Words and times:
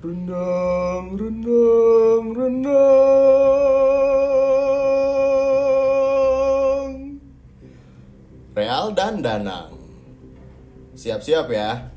Rendang, 0.00 1.12
rendang, 1.12 2.32
rendang. 2.32 2.80
Real 8.56 8.96
dan 8.96 9.20
Danang. 9.20 9.76
Siap-siap 10.96 11.52
ya. 11.52 11.92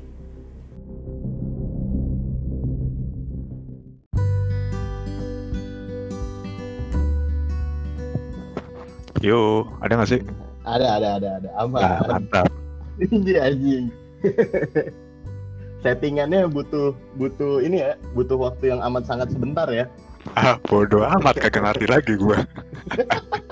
Yo, 9.24 9.64
ada 9.80 9.96
nggak 9.96 10.12
sih? 10.12 10.20
Ada, 10.68 11.00
ada, 11.00 11.08
ada, 11.16 11.40
ada. 11.40 11.48
Aman. 11.56 11.80
Nah, 11.80 12.04
mantap. 12.04 12.52
Ini 13.00 13.40
anjing. 13.40 13.88
Settingannya 15.84 16.48
butuh 16.48 16.96
butuh 17.20 17.60
ini 17.60 17.84
ya, 17.84 17.92
butuh 18.16 18.40
waktu 18.40 18.72
yang 18.72 18.80
amat 18.88 19.04
sangat 19.04 19.28
sebentar 19.36 19.68
ya. 19.68 19.84
Ah, 20.32 20.56
bodoh 20.64 21.04
amat 21.04 21.36
kagak 21.36 21.60
ngerti 21.60 21.86
lagi 21.92 22.12
gua. 22.16 22.40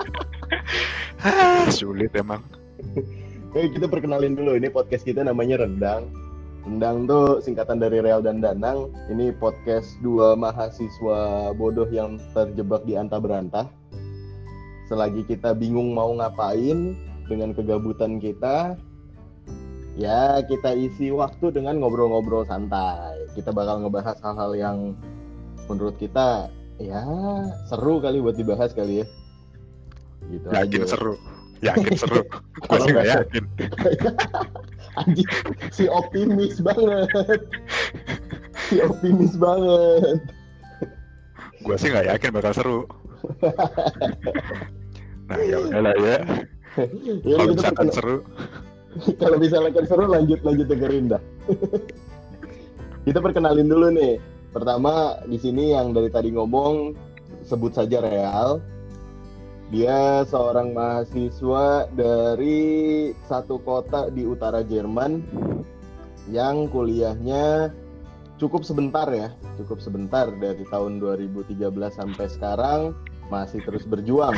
ah, 1.29 1.69
sulit 1.69 2.09
emang. 2.17 2.41
Oke, 3.53 3.69
kita 3.77 3.85
perkenalin 3.85 4.33
dulu. 4.33 4.57
Ini 4.57 4.73
podcast 4.73 5.05
kita 5.05 5.21
namanya 5.21 5.61
Rendang. 5.61 6.09
Rendang 6.65 7.05
tuh 7.05 7.37
singkatan 7.37 7.77
dari 7.77 8.01
Real 8.01 8.25
dan 8.25 8.41
Danang. 8.41 8.89
Ini 9.13 9.37
podcast 9.37 9.93
dua 10.01 10.33
mahasiswa 10.33 11.53
bodoh 11.53 11.85
yang 11.93 12.17
terjebak 12.33 12.81
di 12.89 12.97
antah 12.97 13.21
berantah. 13.21 13.69
Selagi 14.89 15.21
kita 15.29 15.53
bingung 15.53 15.93
mau 15.93 16.09
ngapain 16.17 16.97
dengan 17.29 17.53
kegabutan 17.53 18.17
kita, 18.17 18.73
ya 19.93 20.41
kita 20.45 20.73
isi 20.73 21.13
waktu 21.13 21.53
dengan 21.53 21.81
ngobrol-ngobrol 21.81 22.45
santai. 22.49 23.17
Kita 23.37 23.53
bakal 23.53 23.85
ngebahas 23.85 24.17
hal-hal 24.21 24.51
yang 24.57 24.77
menurut 25.69 25.95
kita 26.01 26.49
ya 26.81 27.03
seru 27.69 28.01
kali 28.01 28.19
buat 28.19 28.37
dibahas 28.37 28.73
kali 28.73 29.03
ya. 29.03 29.07
Gitu 30.29 30.47
Yakin 30.49 30.81
aja. 30.83 30.89
seru. 30.89 31.13
Yakin 31.61 31.93
seru. 31.95 32.21
Gua 32.63 32.67
Kalau 32.69 32.85
sih 32.85 32.91
nggak 32.93 33.05
nggak 33.05 33.17
yakin. 33.17 33.43
Anjing, 35.01 35.29
si 35.73 35.83
optimis 35.89 36.61
banget. 36.61 37.41
Si 38.69 38.77
optimis 38.77 39.33
banget. 39.41 40.19
Gua 41.65 41.75
sih 41.81 41.89
nggak 41.89 42.07
yakin 42.13 42.29
bakal 42.29 42.53
seru. 42.53 42.79
Nah, 45.25 45.39
ya 45.39 45.57
udahlah 45.57 45.95
ya. 45.97 46.17
Ya, 47.25 47.35
Kalau 47.37 47.53
misalkan 47.57 47.89
seru, 47.93 48.15
kalau 49.21 49.37
misalnya 49.41 49.71
kan 49.73 49.85
seru 49.89 50.05
lanjut 50.05 50.39
lanjut 50.45 50.67
dengerin 50.69 51.05
dah. 51.11 51.21
kita 53.07 53.19
perkenalin 53.19 53.67
dulu 53.67 53.87
nih. 53.93 54.17
Pertama 54.53 55.17
di 55.25 55.41
sini 55.41 55.73
yang 55.73 55.97
dari 55.97 56.13
tadi 56.13 56.29
ngomong 56.29 56.93
sebut 57.45 57.73
saja 57.73 57.99
Real. 58.05 58.61
Dia 59.73 60.21
seorang 60.29 60.77
mahasiswa 60.77 61.89
dari 61.89 63.09
satu 63.25 63.57
kota 63.57 64.13
di 64.13 64.21
utara 64.21 64.61
Jerman 64.61 65.25
yang 66.29 66.69
kuliahnya 66.69 67.73
cukup 68.37 68.61
sebentar 68.61 69.09
ya, 69.09 69.33
cukup 69.57 69.81
sebentar 69.81 70.29
dari 70.37 70.61
tahun 70.69 71.01
2013 71.01 71.57
sampai 71.89 72.27
sekarang 72.29 72.93
masih 73.33 73.65
terus 73.65 73.89
berjuang. 73.89 74.37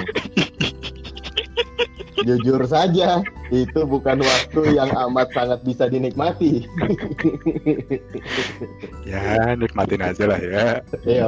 Jujur 2.25 2.63
saja, 2.63 3.19
itu 3.53 3.79
bukan 3.85 4.25
waktu 4.25 4.61
yang 4.73 4.89
amat 5.09 5.29
sangat 5.33 5.59
bisa 5.61 5.85
dinikmati. 5.85 6.65
ya 9.09 9.53
nikmatin 9.53 10.01
aja 10.01 10.23
lah 10.25 10.39
ya. 10.41 10.81
Iya, 11.05 11.25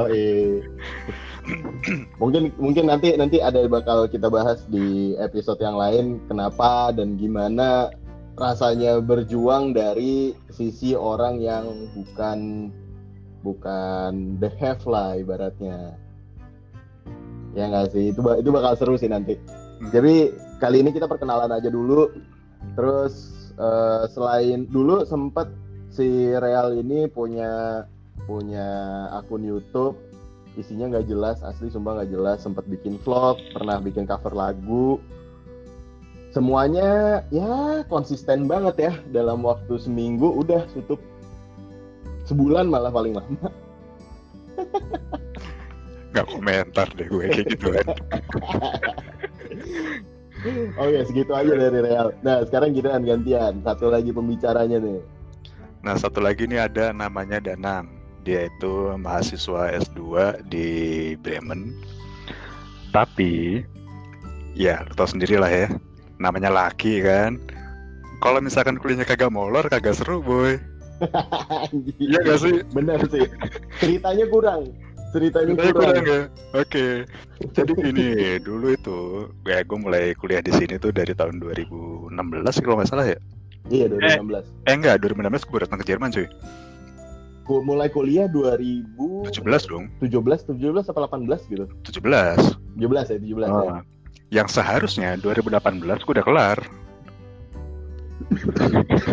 mungkin 2.18 2.50
mungkin 2.58 2.90
nanti 2.90 3.14
nanti 3.14 3.38
ada 3.38 3.64
bakal 3.70 4.10
kita 4.10 4.28
bahas 4.28 4.66
di 4.68 5.14
episode 5.22 5.62
yang 5.62 5.78
lain 5.78 6.18
kenapa 6.26 6.90
dan 6.92 7.14
gimana 7.16 7.94
rasanya 8.38 9.02
berjuang 9.02 9.74
dari 9.74 10.34
sisi 10.50 10.94
orang 10.94 11.42
yang 11.42 11.90
bukan 11.94 12.70
bukan 13.42 14.38
the 14.42 14.50
have 14.58 14.82
lah 14.84 15.14
ibaratnya. 15.14 15.94
Ya 17.56 17.70
nggak 17.70 17.94
sih 17.94 18.10
itu 18.10 18.20
itu 18.20 18.50
bakal 18.50 18.74
seru 18.74 18.94
sih 18.98 19.10
nanti. 19.10 19.38
Jadi 19.94 20.34
kali 20.58 20.82
ini 20.82 20.90
kita 20.90 21.06
perkenalan 21.06 21.54
aja 21.54 21.70
dulu. 21.70 22.10
Terus 22.74 23.14
eh, 23.54 24.04
selain 24.10 24.66
dulu 24.68 25.06
sempet 25.06 25.46
si 25.94 26.34
Real 26.34 26.74
ini 26.74 27.06
punya 27.08 27.86
punya 28.26 28.68
akun 29.14 29.46
YouTube. 29.46 29.96
Isinya 30.58 30.90
nggak 30.90 31.06
jelas 31.06 31.38
asli 31.46 31.70
sumpah 31.70 32.02
nggak 32.02 32.10
jelas. 32.12 32.42
Sempat 32.42 32.66
bikin 32.66 32.98
vlog 33.06 33.38
pernah 33.54 33.78
bikin 33.78 34.04
cover 34.04 34.34
lagu. 34.34 34.98
Semuanya 36.34 37.22
ya 37.30 37.86
konsisten 37.86 38.50
banget 38.50 38.90
ya. 38.90 38.92
Dalam 39.14 39.46
waktu 39.46 39.78
seminggu 39.78 40.28
udah 40.42 40.66
tutup. 40.74 41.00
Sebulan 42.26 42.68
malah 42.68 42.92
paling 42.92 43.16
lama. 43.16 43.48
Nggak 46.12 46.26
komentar 46.28 46.88
deh 46.98 47.06
gue 47.08 47.24
kayak 47.30 47.46
gitu 47.54 47.66
kan. 47.72 47.86
oke 50.76 50.98
segitu 51.06 51.32
aja 51.34 51.52
dari 51.54 51.78
Real 51.80 52.12
nah 52.24 52.42
sekarang 52.44 52.74
kita 52.74 52.96
gantian 53.00 53.60
satu 53.62 53.88
lagi 53.92 54.10
pembicaranya 54.10 54.80
nih 54.80 55.00
Nah, 55.78 55.94
satu 55.94 56.18
lagi 56.18 56.46
nih 56.50 56.66
ada 56.66 56.90
namanya 56.90 57.38
Danang. 57.38 57.86
Dia 58.26 58.50
itu 58.50 58.92
mahasiswa 58.98 59.70
S2 59.78 60.02
di 60.50 60.68
Bremen. 61.22 61.70
Tapi 62.90 63.62
ya, 64.58 64.82
lu 64.82 64.92
tau 64.98 65.06
sendiri 65.06 65.38
lah 65.38 65.50
ya. 65.50 65.68
Namanya 66.18 66.50
laki 66.50 66.98
kan. 67.00 67.38
Kalau 68.18 68.42
misalkan 68.42 68.74
kuliahnya 68.82 69.06
kagak 69.06 69.30
molor, 69.30 69.70
kagak 69.70 69.94
seru, 69.94 70.18
boy. 70.18 70.58
Iya 72.02 72.18
gak 72.26 72.42
sih? 72.42 72.58
bener 72.74 72.98
sih 73.06 73.22
ceritanya 73.78 74.26
kurang 74.34 74.74
ceritanya 75.08 75.52
Ceritanya 75.54 75.72
kurang, 75.72 75.94
kurang 75.94 76.06
ya? 76.06 76.20
Oke. 76.54 76.86
Jadi 77.50 77.72
gini, 77.74 78.08
dulu 78.38 78.66
itu 78.70 78.98
ya 79.44 79.62
gue 79.62 79.78
mulai 79.78 80.12
kuliah 80.12 80.40
di 80.40 80.52
sini 80.52 80.76
tuh 80.76 80.90
dari 80.90 81.12
tahun 81.12 81.40
2016 81.40 82.12
sih 82.50 82.62
kalau 82.62 82.76
nggak 82.78 82.88
salah 82.88 83.06
ya. 83.06 83.18
iya 83.68 83.84
2016 83.84 84.48
Eh 84.64 84.74
enggak, 84.74 84.96
2016 85.04 85.44
gue 85.44 85.58
datang 85.60 85.78
ke 85.78 85.86
Jerman 85.86 86.08
cuy. 86.08 86.26
Ku- 87.44 87.60
mulai 87.60 87.88
kuliah 87.88 88.28
2017 88.28 89.32
17 89.40 89.68
dong. 89.68 89.84
17 90.00 90.52
17 90.52 90.88
apa 90.88 91.00
18 91.08 91.48
gitu 91.48 91.64
17. 91.84 92.56
17 92.76 93.08
ya 93.08 93.18
17 93.18 93.44
ya 93.44 93.48
Oh. 93.48 93.80
Yang 94.28 94.48
seharusnya 94.54 95.16
2018 95.20 96.04
gue 96.04 96.12
udah 96.12 96.26
kelar. 96.26 96.58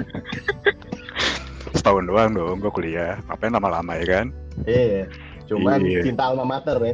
Setahun 1.76 2.04
doang 2.08 2.32
dong 2.34 2.58
gue 2.60 2.72
kuliah. 2.72 3.20
Ngapain 3.28 3.52
lama-lama 3.52 3.96
ya 3.96 4.06
kan? 4.08 4.26
Iya. 4.66 5.08
Cuman 5.46 5.80
Iya. 5.80 6.02
cinta 6.04 6.24
alma 6.26 6.44
mater 6.44 6.78
ya. 6.80 6.94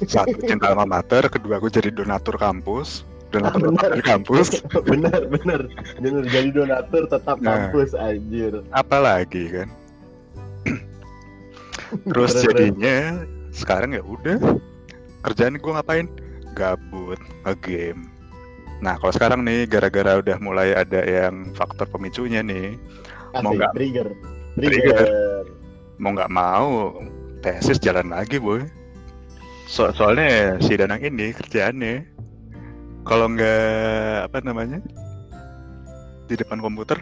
Satu 0.00 0.38
cinta 0.40 0.70
alma 0.70 0.84
mater, 0.84 1.26
kedua 1.26 1.58
gue 1.58 1.68
jadi 1.68 1.90
donatur 1.90 2.34
kampus. 2.34 3.02
Donatur 3.28 3.74
Ah, 3.76 3.92
di 3.92 4.00
kampus. 4.00 4.62
bener 4.88 5.28
bener 5.28 5.60
bener 5.98 6.22
jadi 6.26 6.48
donatur 6.50 7.04
tetap 7.06 7.36
Nah. 7.38 7.68
kampus 7.68 7.92
anjir. 7.92 8.62
Apalagi 8.70 9.44
kan? 9.50 9.68
Terus 12.04 12.30
Bener, 12.30 12.38
bener. 12.38 12.44
jadinya 12.44 12.96
sekarang 13.50 13.90
ya 13.92 14.02
udah 14.02 14.38
kerjaan 15.22 15.56
gue 15.56 15.72
ngapain? 15.72 16.06
Gabut, 16.52 17.16
nge-game. 17.44 18.04
Nah 18.78 18.94
kalau 18.94 19.10
sekarang 19.10 19.40
nih 19.42 19.64
gara-gara 19.64 20.18
udah 20.18 20.36
mulai 20.38 20.70
ada 20.72 21.00
yang 21.00 21.50
faktor 21.52 21.86
pemicunya 21.86 22.40
nih, 22.40 22.76
Mau 23.36 23.52
Asik, 23.52 23.58
nggak? 23.58 23.72
trigger. 23.74 24.08
Trigger. 24.54 24.80
Trigger. 24.96 25.44
mau 25.98 26.14
nggak 26.14 26.30
mau 26.30 26.94
tesis 27.40 27.78
jalan 27.78 28.10
lagi 28.10 28.38
boy. 28.42 28.66
So 29.68 29.92
soalnya 29.92 30.56
si 30.64 30.74
Danang 30.80 31.04
ini 31.04 31.36
kerjaannya 31.36 32.08
kalau 33.04 33.28
nggak 33.32 34.28
apa 34.28 34.38
namanya 34.44 34.80
di 36.28 36.34
depan 36.36 36.60
komputer 36.60 37.00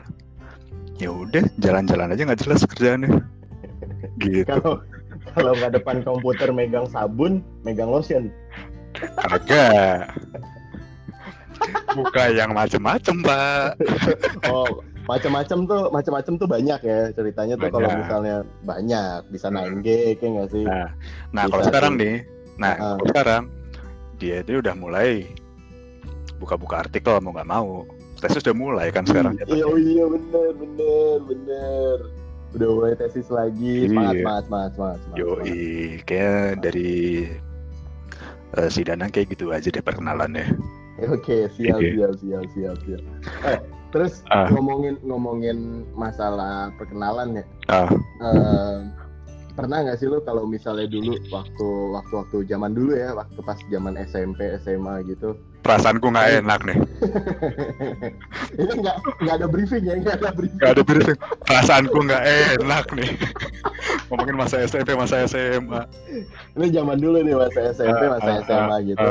ya 1.02 1.10
udah 1.12 1.42
jalan-jalan 1.58 2.14
aja 2.14 2.22
nggak 2.26 2.42
jelas 2.42 2.62
kerjaannya. 2.66 3.10
Gitu. 4.22 4.48
Kalau 4.48 4.80
kalau 5.36 5.52
nggak 5.58 5.82
depan 5.82 6.00
komputer 6.00 6.48
megang 6.54 6.88
sabun, 6.88 7.44
megang 7.66 7.92
lotion. 7.92 8.32
kagak. 8.96 10.08
Buka 11.92 12.32
yang 12.32 12.56
macem-macem 12.56 13.20
pak. 13.20 13.76
Oh, 14.48 14.80
macam-macam 15.06 15.58
tuh 15.64 15.82
macam-macam 15.88 16.32
tuh 16.36 16.48
banyak 16.48 16.80
ya 16.82 16.98
ceritanya 17.10 17.54
tuh 17.54 17.70
kalau 17.70 17.88
misalnya 17.88 18.36
banyak 18.62 19.18
bisa 19.30 19.46
naik 19.48 19.80
kayak 19.82 20.18
nggak 20.20 20.48
sih? 20.50 20.64
Nah, 20.64 20.88
nah 21.30 21.44
kalau 21.46 21.62
sekarang 21.62 21.94
nih 21.96 22.26
nah 22.56 22.74
Ah. 22.74 22.94
kalau 22.96 23.08
sekarang 23.08 23.42
dia 24.16 24.40
itu 24.40 24.58
udah 24.58 24.74
mulai 24.74 25.28
buka-buka 26.36 26.82
artikel 26.82 27.16
mau 27.20 27.32
nggak 27.32 27.46
mau 27.46 27.84
tesis 28.16 28.40
udah 28.42 28.56
mulai 28.56 28.88
kan 28.88 29.04
sekarang 29.04 29.36
Iya 29.44 29.68
iya 29.76 30.04
bener 30.04 30.48
bener 30.56 31.16
bener. 31.22 31.96
udah 32.56 32.68
mulai 32.72 32.92
tesis 32.96 33.28
lagi. 33.28 33.84
Iya. 33.84 33.92
Semangat, 34.16 34.16
semangat, 34.48 34.70
semangat, 34.72 34.98
semangat. 35.04 35.18
Yo, 35.20 35.28
kayak 36.02 36.40
dari 36.64 36.94
eh, 38.56 38.68
si 38.72 38.80
Danang 38.80 39.12
kayak 39.12 39.36
gitu 39.36 39.52
aja 39.52 39.68
deh 39.68 39.84
perkenalannya. 39.84 40.56
Oke, 41.16 41.48
siap, 41.52 41.76
Oke. 41.78 41.92
siap, 41.92 42.12
siap, 42.20 42.44
siap, 42.56 42.76
siap. 42.88 43.02
Eh, 43.44 43.58
terus 43.92 44.24
Ah. 44.32 44.48
ngomongin 44.48 44.96
ngomongin 45.04 45.84
masalah 45.92 46.72
perkenalan 46.80 47.40
ya. 47.40 47.44
Ah, 47.68 47.88
eh, 48.24 48.76
pernah 49.56 49.88
nggak 49.88 49.96
sih 49.96 50.08
lu 50.08 50.20
kalau 50.20 50.44
misalnya 50.44 50.84
dulu 50.84 51.16
waktu 51.32 51.68
waktu 51.96 52.12
waktu 52.12 52.36
zaman 52.48 52.76
dulu 52.76 52.92
ya, 52.96 53.16
waktu 53.16 53.40
pas 53.40 53.56
zaman 53.68 53.96
SMP, 53.96 54.52
SMA 54.60 55.04
gitu. 55.08 55.36
perasaanku 55.66 56.14
nggak 56.14 56.46
enak 56.46 56.60
nih. 56.62 56.78
Ini 58.62 58.72
nggak 58.86 58.96
nggak 59.18 59.34
ada 59.34 59.46
briefing 59.50 59.82
ya, 59.82 59.98
nggak 59.98 60.22
ada 60.22 60.30
briefing. 60.30 60.60
Gak 60.62 60.72
ada 60.78 60.82
briefing. 60.86 61.18
Perasaanku 61.42 61.98
nggak 62.06 62.22
enak 62.62 62.86
nih. 62.94 63.10
Ngomongin 64.06 64.38
masa 64.38 64.62
SMP, 64.62 64.94
masa 64.94 65.26
SMA. 65.26 65.82
Ini 66.54 66.66
zaman 66.70 67.02
dulu 67.02 67.18
nih 67.18 67.34
masa 67.34 67.74
SMP, 67.74 67.98
masa 68.06 68.30
ah, 68.30 68.38
SMA 68.46 68.62
ah, 68.70 68.80
gitu. 68.86 69.10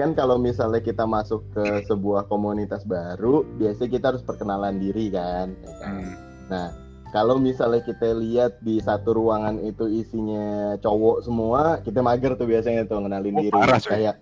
Kan 0.00 0.16
kalau 0.16 0.40
misalnya 0.40 0.80
kita 0.80 1.04
masuk 1.04 1.44
ke 1.52 1.84
sebuah 1.84 2.24
komunitas 2.24 2.88
baru, 2.88 3.44
biasanya 3.60 3.90
kita 3.90 4.06
harus 4.10 4.24
perkenalan 4.24 4.80
diri 4.80 5.12
kan. 5.12 5.52
ya 5.52 5.74
kan? 5.76 5.92
Hmm. 5.92 6.12
Nah, 6.48 6.66
kalau 7.10 7.36
misalnya 7.36 7.84
kita 7.84 8.16
lihat 8.16 8.56
di 8.60 8.80
satu 8.80 9.12
ruangan 9.12 9.60
itu 9.60 9.84
isinya 9.84 10.72
cowok 10.80 11.20
semua, 11.20 11.84
kita 11.84 12.00
mager 12.00 12.32
tuh 12.32 12.48
biasanya 12.48 12.88
tuh 12.88 12.96
ngenalin 12.96 13.34
Oh, 13.34 13.40
diri. 13.44 13.52
parah, 13.52 13.76
kayak 13.76 14.14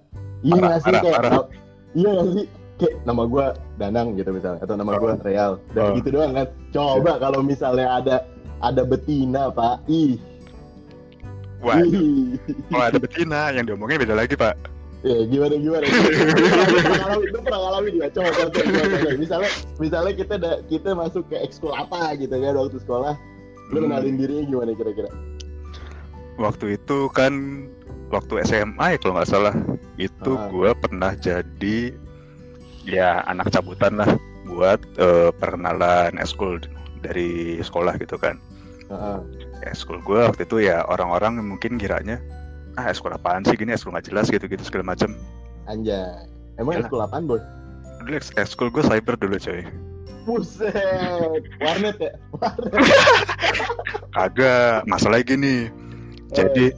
iya 0.42 0.58
Parah, 0.58 0.78
sih 0.78 0.90
parah, 0.90 1.02
kayak 1.06 1.16
parah. 1.16 1.30
oh, 1.38 1.46
iya 1.94 2.12
sih 2.28 2.46
kayak 2.74 2.94
nama 3.02 3.22
gua 3.24 3.46
Danang 3.74 4.14
gitu 4.14 4.30
misalnya 4.30 4.58
atau 4.58 4.74
nama 4.74 4.92
gua 4.98 5.14
Oh. 5.14 5.22
Real. 5.22 5.52
Dan 5.70 5.82
Oh. 5.84 5.94
gitu 5.94 6.08
doang 6.10 6.32
kan. 6.34 6.46
Coba 6.74 7.22
kalau 7.22 7.40
misalnya 7.40 8.02
ada 8.02 8.16
ada 8.58 8.82
betina, 8.82 9.46
Pak. 9.54 9.86
Ih. 9.86 10.18
Wah, 11.58 11.78
ih. 11.82 12.34
kalau 12.66 12.84
ada 12.86 12.98
betina 12.98 13.54
yang 13.54 13.62
diomongin 13.62 14.02
beda 14.02 14.14
lagi 14.14 14.34
pak. 14.34 14.58
Ya, 15.06 15.14
gimana 15.30 15.54
gimana? 15.54 15.86
Lu 17.30 17.38
pernah 17.38 17.60
ngalamin, 17.62 17.92
juga. 17.94 18.08
Coba 18.18 18.30
contoh, 18.34 18.62
contoh. 18.66 19.12
Misalnya, 19.14 19.50
misalnya 19.78 20.12
kita 20.18 20.34
da, 20.42 20.52
kita 20.66 20.90
masuk 20.90 21.22
ke 21.30 21.38
ekskul 21.38 21.70
apa 21.70 22.18
gitu 22.18 22.34
kan 22.34 22.54
waktu 22.58 22.78
sekolah, 22.82 23.14
lu 23.70 23.78
Hmm. 23.78 23.84
kenalin 23.94 24.18
dirinya 24.18 24.44
gimana 24.50 24.70
kira-kira? 24.74 25.10
Waktu 26.34 26.78
itu 26.78 26.98
kan 27.14 27.32
waktu 28.10 28.42
SMA 28.42 28.94
ya 28.94 28.98
kalau 28.98 29.14
nggak 29.20 29.30
salah 29.30 29.54
itu 29.98 30.32
Ah. 30.34 30.50
gue 30.50 30.70
pernah 30.82 31.12
jadi 31.14 31.94
ya 32.82 33.22
anak 33.28 33.54
cabutan 33.54 34.02
lah 34.02 34.10
buat 34.50 34.80
eh, 34.98 35.30
perkenalan 35.36 36.18
eskul 36.18 36.58
dari 37.04 37.60
sekolah 37.62 37.94
gitu 38.02 38.18
kan. 38.18 38.34
Heeh. 38.90 39.18
Eskul 39.68 40.02
gue 40.02 40.26
waktu 40.26 40.42
itu 40.42 40.58
ya 40.64 40.82
orang-orang 40.90 41.38
mungkin 41.38 41.76
kiranya 41.78 42.18
ah 42.78 42.86
eskul 42.86 43.10
apaan 43.10 43.42
sih 43.42 43.58
gini 43.58 43.74
eskul 43.74 43.90
nggak 43.90 44.06
jelas 44.06 44.30
gitu-gitu 44.30 44.62
segala 44.62 44.94
macem. 44.94 45.18
Anjay. 45.66 46.22
Emang 46.62 46.78
Yalah. 46.78 46.86
ekskul 46.86 47.02
apaan, 47.02 47.24
Boy? 47.26 47.42
Dulu 48.06 48.10
eskul 48.38 48.68
gue 48.70 48.82
cyber 48.86 49.14
dulu 49.18 49.34
coy. 49.38 49.66
Buset. 50.22 51.42
Warnet 51.64 51.96
ya? 51.98 52.12
Warnet. 52.38 52.82
Agak 54.14 54.86
masalah 54.86 55.18
gini. 55.26 55.66
Jadi 56.30 56.70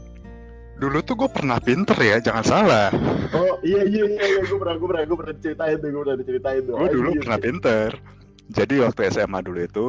dulu 0.80 1.04
tuh 1.04 1.14
gue 1.20 1.28
pernah 1.28 1.60
pinter 1.60 1.96
ya, 2.00 2.16
jangan 2.24 2.44
salah. 2.44 2.88
Oh, 3.36 3.60
iya 3.60 3.84
iya 3.84 4.08
iya, 4.08 4.24
iya. 4.24 4.40
gue 4.48 4.56
pernah 4.56 4.80
gue 4.80 4.88
pernah 4.88 5.04
gue 5.04 5.16
pernah 5.20 5.34
ceritain 5.36 5.76
tuh, 5.76 5.88
gue 5.92 6.00
pernah 6.00 6.16
diceritain 6.16 6.60
tuh. 6.64 6.74
Gue 6.80 6.88
dulu 6.88 7.08
Anjir. 7.12 7.20
pernah 7.26 7.38
pinter. 7.40 7.88
Jadi 8.50 8.74
waktu 8.82 9.00
SMA 9.12 9.40
dulu 9.44 9.60
itu 9.60 9.86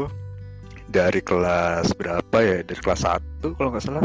dari 0.92 1.22
kelas 1.24 1.96
berapa 1.96 2.38
ya? 2.44 2.60
Dari 2.68 2.82
kelas 2.84 3.02
1 3.08 3.56
kalau 3.56 3.70
nggak 3.72 3.86
salah. 3.86 4.04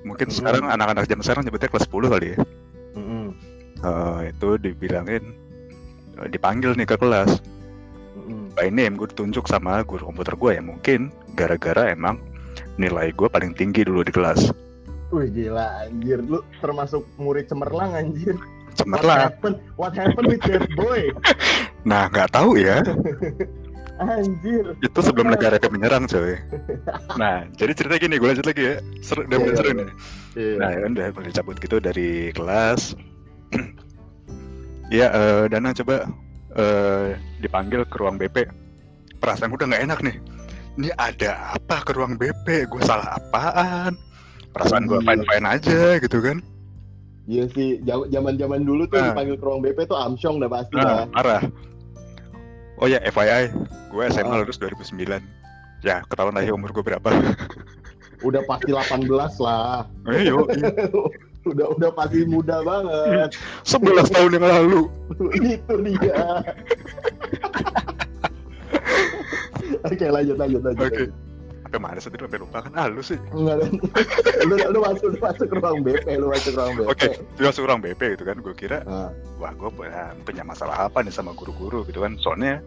Mungkin 0.00 0.28
Hmm. 0.28 0.36
sekarang 0.36 0.64
anak-anak 0.66 1.04
zaman 1.04 1.22
sekarang 1.22 1.42
nyebutnya 1.44 1.68
kelas 1.68 1.86
10 1.86 2.08
kali 2.08 2.26
ya. 2.32 2.38
Mm-mm. 2.96 3.26
Eh, 3.80 4.18
itu 4.32 4.48
dibilangin 4.56 5.24
eh, 6.16 6.28
dipanggil 6.28 6.72
nih 6.74 6.84
ke 6.84 6.96
kelas. 6.96 7.40
Mm-mm. 8.16 8.52
By 8.52 8.68
name 8.68 8.96
gue 8.96 9.08
ditunjuk 9.08 9.46
sama 9.46 9.84
guru 9.84 10.06
komputer 10.06 10.34
gue 10.34 10.50
ya 10.56 10.62
mungkin 10.62 11.08
gara-gara 11.32 11.88
emang 11.88 12.18
nilai 12.76 13.12
gue 13.12 13.28
paling 13.28 13.52
tinggi 13.52 13.84
dulu 13.84 14.00
di 14.00 14.10
kelas. 14.10 14.50
Wih 15.10 15.26
gila 15.26 15.84
anjir, 15.84 16.22
lu 16.22 16.38
termasuk 16.58 17.02
murid 17.16 17.46
cemerlang 17.46 17.92
anjir. 17.92 18.38
What 18.70 18.78
Cemerlang. 18.78 19.20
happened? 19.28 19.58
What 19.74 19.92
happened 19.92 20.28
with 20.30 20.42
that 20.46 20.64
boy? 20.72 21.10
Nah 21.88 22.06
nggak 22.06 22.30
tahu 22.30 22.56
ya. 22.56 22.80
Anjir. 24.00 24.64
Itu 24.80 24.98
sebelum 25.04 25.28
negara 25.28 25.60
itu 25.60 25.68
menyerang 25.68 26.08
coy. 26.08 26.40
Nah 27.20 27.44
jadi 27.54 27.72
cerita 27.76 28.00
gini 28.00 28.16
gue 28.16 28.28
lanjut 28.32 28.48
lagi 28.48 28.62
ya. 28.64 28.74
Seru, 29.04 29.28
udah 29.28 29.38
mulai 29.38 29.52
iya, 29.52 29.58
seru 29.60 29.70
nih. 29.76 29.88
Iya. 30.40 30.52
Nah, 30.56 30.70
ya 30.72 30.84
udah 30.88 31.06
mulai 31.12 31.32
cabut 31.36 31.56
gitu 31.60 31.76
dari 31.78 32.10
kelas. 32.32 32.96
ya, 34.98 35.06
eh, 35.12 35.42
Danang 35.52 35.76
coba 35.76 36.08
eh, 36.56 37.06
dipanggil 37.44 37.84
ke 37.84 37.96
ruang 38.00 38.16
BP. 38.16 38.48
Perasaan 39.20 39.52
gue 39.52 39.58
udah 39.60 39.68
nggak 39.68 39.84
enak 39.84 39.98
nih. 40.00 40.16
Ini 40.80 40.88
ada 40.96 41.60
apa 41.60 41.84
ke 41.84 41.92
ruang 41.92 42.16
BP? 42.16 42.72
Gue 42.72 42.80
salah 42.88 43.20
apaan? 43.20 43.98
Perasaan 44.56 44.88
gue 44.88 44.96
fine-fine 45.04 45.46
aja 45.46 46.00
gitu 46.00 46.18
kan. 46.24 46.40
Iya 47.28 47.46
sih, 47.54 47.78
zaman-zaman 47.86 48.64
dulu 48.66 48.88
tuh 48.90 48.98
Nah. 48.98 49.12
dipanggil 49.12 49.36
ke 49.38 49.44
ruang 49.44 49.60
BP 49.62 49.86
tuh 49.86 49.94
Amsyong 49.94 50.40
dah 50.40 50.50
pasti 50.50 50.74
Nah, 50.74 51.04
lah. 51.04 51.06
parah. 51.14 51.42
Oh 52.80 52.88
ya, 52.88 52.96
FYI, 53.04 53.52
gue 53.92 54.02
SMA 54.08 54.32
Ah. 54.32 54.40
lulus 54.40 54.56
2009. 54.56 55.20
Ya, 55.84 56.00
ketahuan 56.08 56.36
aja 56.36 56.52
umur 56.56 56.72
gue 56.72 56.84
berapa. 56.84 57.08
Udah 58.26 58.44
pasti 58.44 58.72
18 58.72 59.36
lah. 59.40 59.88
Eh, 60.12 60.28
yo, 60.28 60.44
udah 61.50 61.72
udah 61.72 61.90
pasti 61.96 62.28
muda 62.28 62.60
banget. 62.60 63.32
11 63.64 64.12
tahun 64.12 64.30
yang 64.36 64.44
lalu. 64.44 64.80
Itu 65.40 65.74
dia. 65.80 66.44
Oke 69.80 70.04
lanjut 70.04 70.36
lanjut 70.36 70.60
lanjut. 70.60 70.84
Oke. 70.84 71.04
Sampai 71.08 71.29
mana 71.78 72.00
sih 72.00 72.10
tadi 72.10 72.24
sampai 72.26 72.40
lupa 72.42 72.58
kan? 72.66 72.72
Ah, 72.74 72.90
lu 72.90 73.04
sih. 73.04 73.20
Enggak 73.30 73.62
lu, 73.62 74.56
lu 74.74 74.78
masuk 74.82 75.14
lu 75.14 75.18
masuk 75.20 75.46
ke 75.46 75.54
ruang 75.54 75.78
BP, 75.86 76.06
lu 76.18 76.26
masuk 76.32 76.50
ke 76.50 76.58
ruang 76.58 76.72
BP. 76.74 76.88
Oke, 76.90 77.08
dia 77.38 77.44
masuk 77.46 77.62
ruang 77.68 77.80
BP 77.84 78.00
gitu 78.18 78.24
kan. 78.26 78.36
Gue 78.42 78.54
kira 78.56 78.78
Nah, 78.88 79.12
wah 79.38 79.52
gue 79.54 79.70
punya, 79.70 80.16
punya 80.24 80.42
masalah 80.42 80.90
apa 80.90 81.04
nih 81.04 81.12
sama 81.14 81.36
guru-guru 81.36 81.84
gitu 81.86 82.02
kan 82.02 82.16
soalnya 82.18 82.58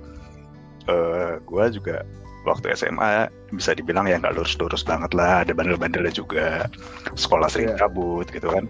eh 0.83 1.39
gue 1.41 1.63
juga 1.73 2.03
waktu 2.43 2.75
SMA 2.75 3.31
bisa 3.55 3.71
dibilang 3.71 4.03
ya 4.03 4.19
nggak 4.19 4.35
lurus-lurus 4.35 4.83
banget 4.83 5.15
lah 5.15 5.47
ada 5.47 5.55
bandel-bandelnya 5.55 6.11
juga 6.11 6.67
sekolah 7.15 7.47
sering 7.47 7.71
Iya. 7.71 7.79
cabut 7.87 8.27
gitu 8.27 8.51
kan 8.51 8.67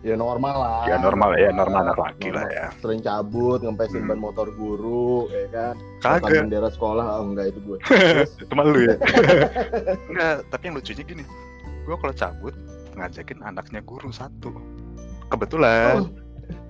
ya 0.00 0.16
normal 0.16 0.56
lah. 0.56 0.82
ya 0.88 0.96
normal 0.96 1.30
ya 1.36 1.52
normal 1.52 1.80
anak 1.84 1.98
laki 2.00 2.32
lah 2.32 2.48
ya 2.48 2.66
Sering 2.80 3.04
cabut, 3.04 3.60
ngempesin 3.60 4.00
Hmm. 4.00 4.16
ban 4.16 4.20
motor 4.20 4.48
guru, 4.56 5.28
ya 5.28 5.44
kan. 5.52 5.74
Kagak 6.00 6.48
bendera 6.48 6.72
sekolah, 6.72 7.04
oh, 7.20 7.28
enggak 7.28 7.52
itu 7.52 7.60
gue. 7.68 7.78
Itu 8.48 8.52
malu 8.56 8.80
ya 8.80 8.96
enggak 10.10 10.36
tapi 10.48 10.62
yang 10.68 10.76
lucunya 10.80 11.04
gini 11.04 11.24
gue 11.84 11.96
kalau 11.98 12.14
cabut 12.14 12.54
ngajakin 12.94 13.40
anaknya 13.42 13.80
guru 13.82 14.10
satu 14.12 14.54
kebetulan 15.30 16.04
oh, 16.04 16.08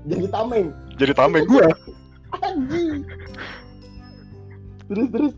jadi 0.09 0.27
tameng. 0.33 0.67
jadi 0.97 1.13
tameng 1.17 1.45
gue 1.47 1.67
Anjing. 2.31 3.03
Terus 4.91 5.07
terus. 5.11 5.33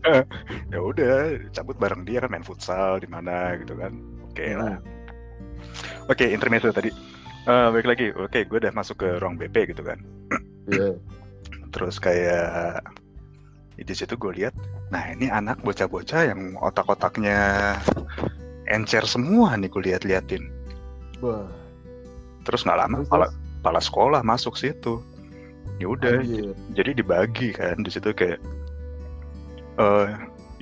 ya 0.73 0.79
udah 0.81 1.13
cabut 1.53 1.77
bareng 1.77 2.05
dia 2.05 2.21
kan 2.21 2.29
main 2.29 2.45
futsal 2.45 2.97
di 3.01 3.09
mana 3.09 3.53
gitu 3.61 3.73
kan 3.77 3.93
oke 4.29 4.45
lah 4.57 4.77
oke 6.09 6.25
intermezzo 6.25 6.73
tadi 6.73 6.89
Eh 7.43 7.67
balik 7.75 7.87
lagi 7.91 8.07
oke 8.15 8.39
gue 8.47 8.57
udah 8.59 8.71
masuk 8.71 9.03
ke 9.03 9.07
ruang 9.19 9.35
BP 9.35 9.75
gitu 9.75 9.83
kan 9.83 9.99
Iya. 10.63 10.95
terus 11.75 11.99
kayak 11.99 12.79
di 13.75 13.91
situ 13.91 14.15
gue 14.15 14.31
lihat 14.31 14.55
nah 14.95 15.03
ini 15.11 15.27
anak 15.27 15.59
bocah-bocah 15.59 16.31
yang 16.31 16.55
otak-otaknya 16.63 17.75
encer 18.71 19.03
semua 19.03 19.59
nih 19.59 19.67
gue 19.67 19.91
lihat-liatin 19.91 20.47
Wah. 21.19 21.43
terus 22.47 22.63
nggak 22.63 22.79
lama 22.79 23.03
kepala, 23.03 23.27
terus. 23.27 23.35
kepala 23.59 23.79
sekolah 23.83 24.21
masuk 24.23 24.55
situ 24.55 25.03
ya 25.83 25.91
udah 25.91 26.23
Anjir. 26.23 26.55
jadi 26.71 26.91
dibagi 26.95 27.51
kan 27.51 27.75
di 27.83 27.91
situ 27.91 28.15
kayak 28.15 28.39
eh 29.83 30.07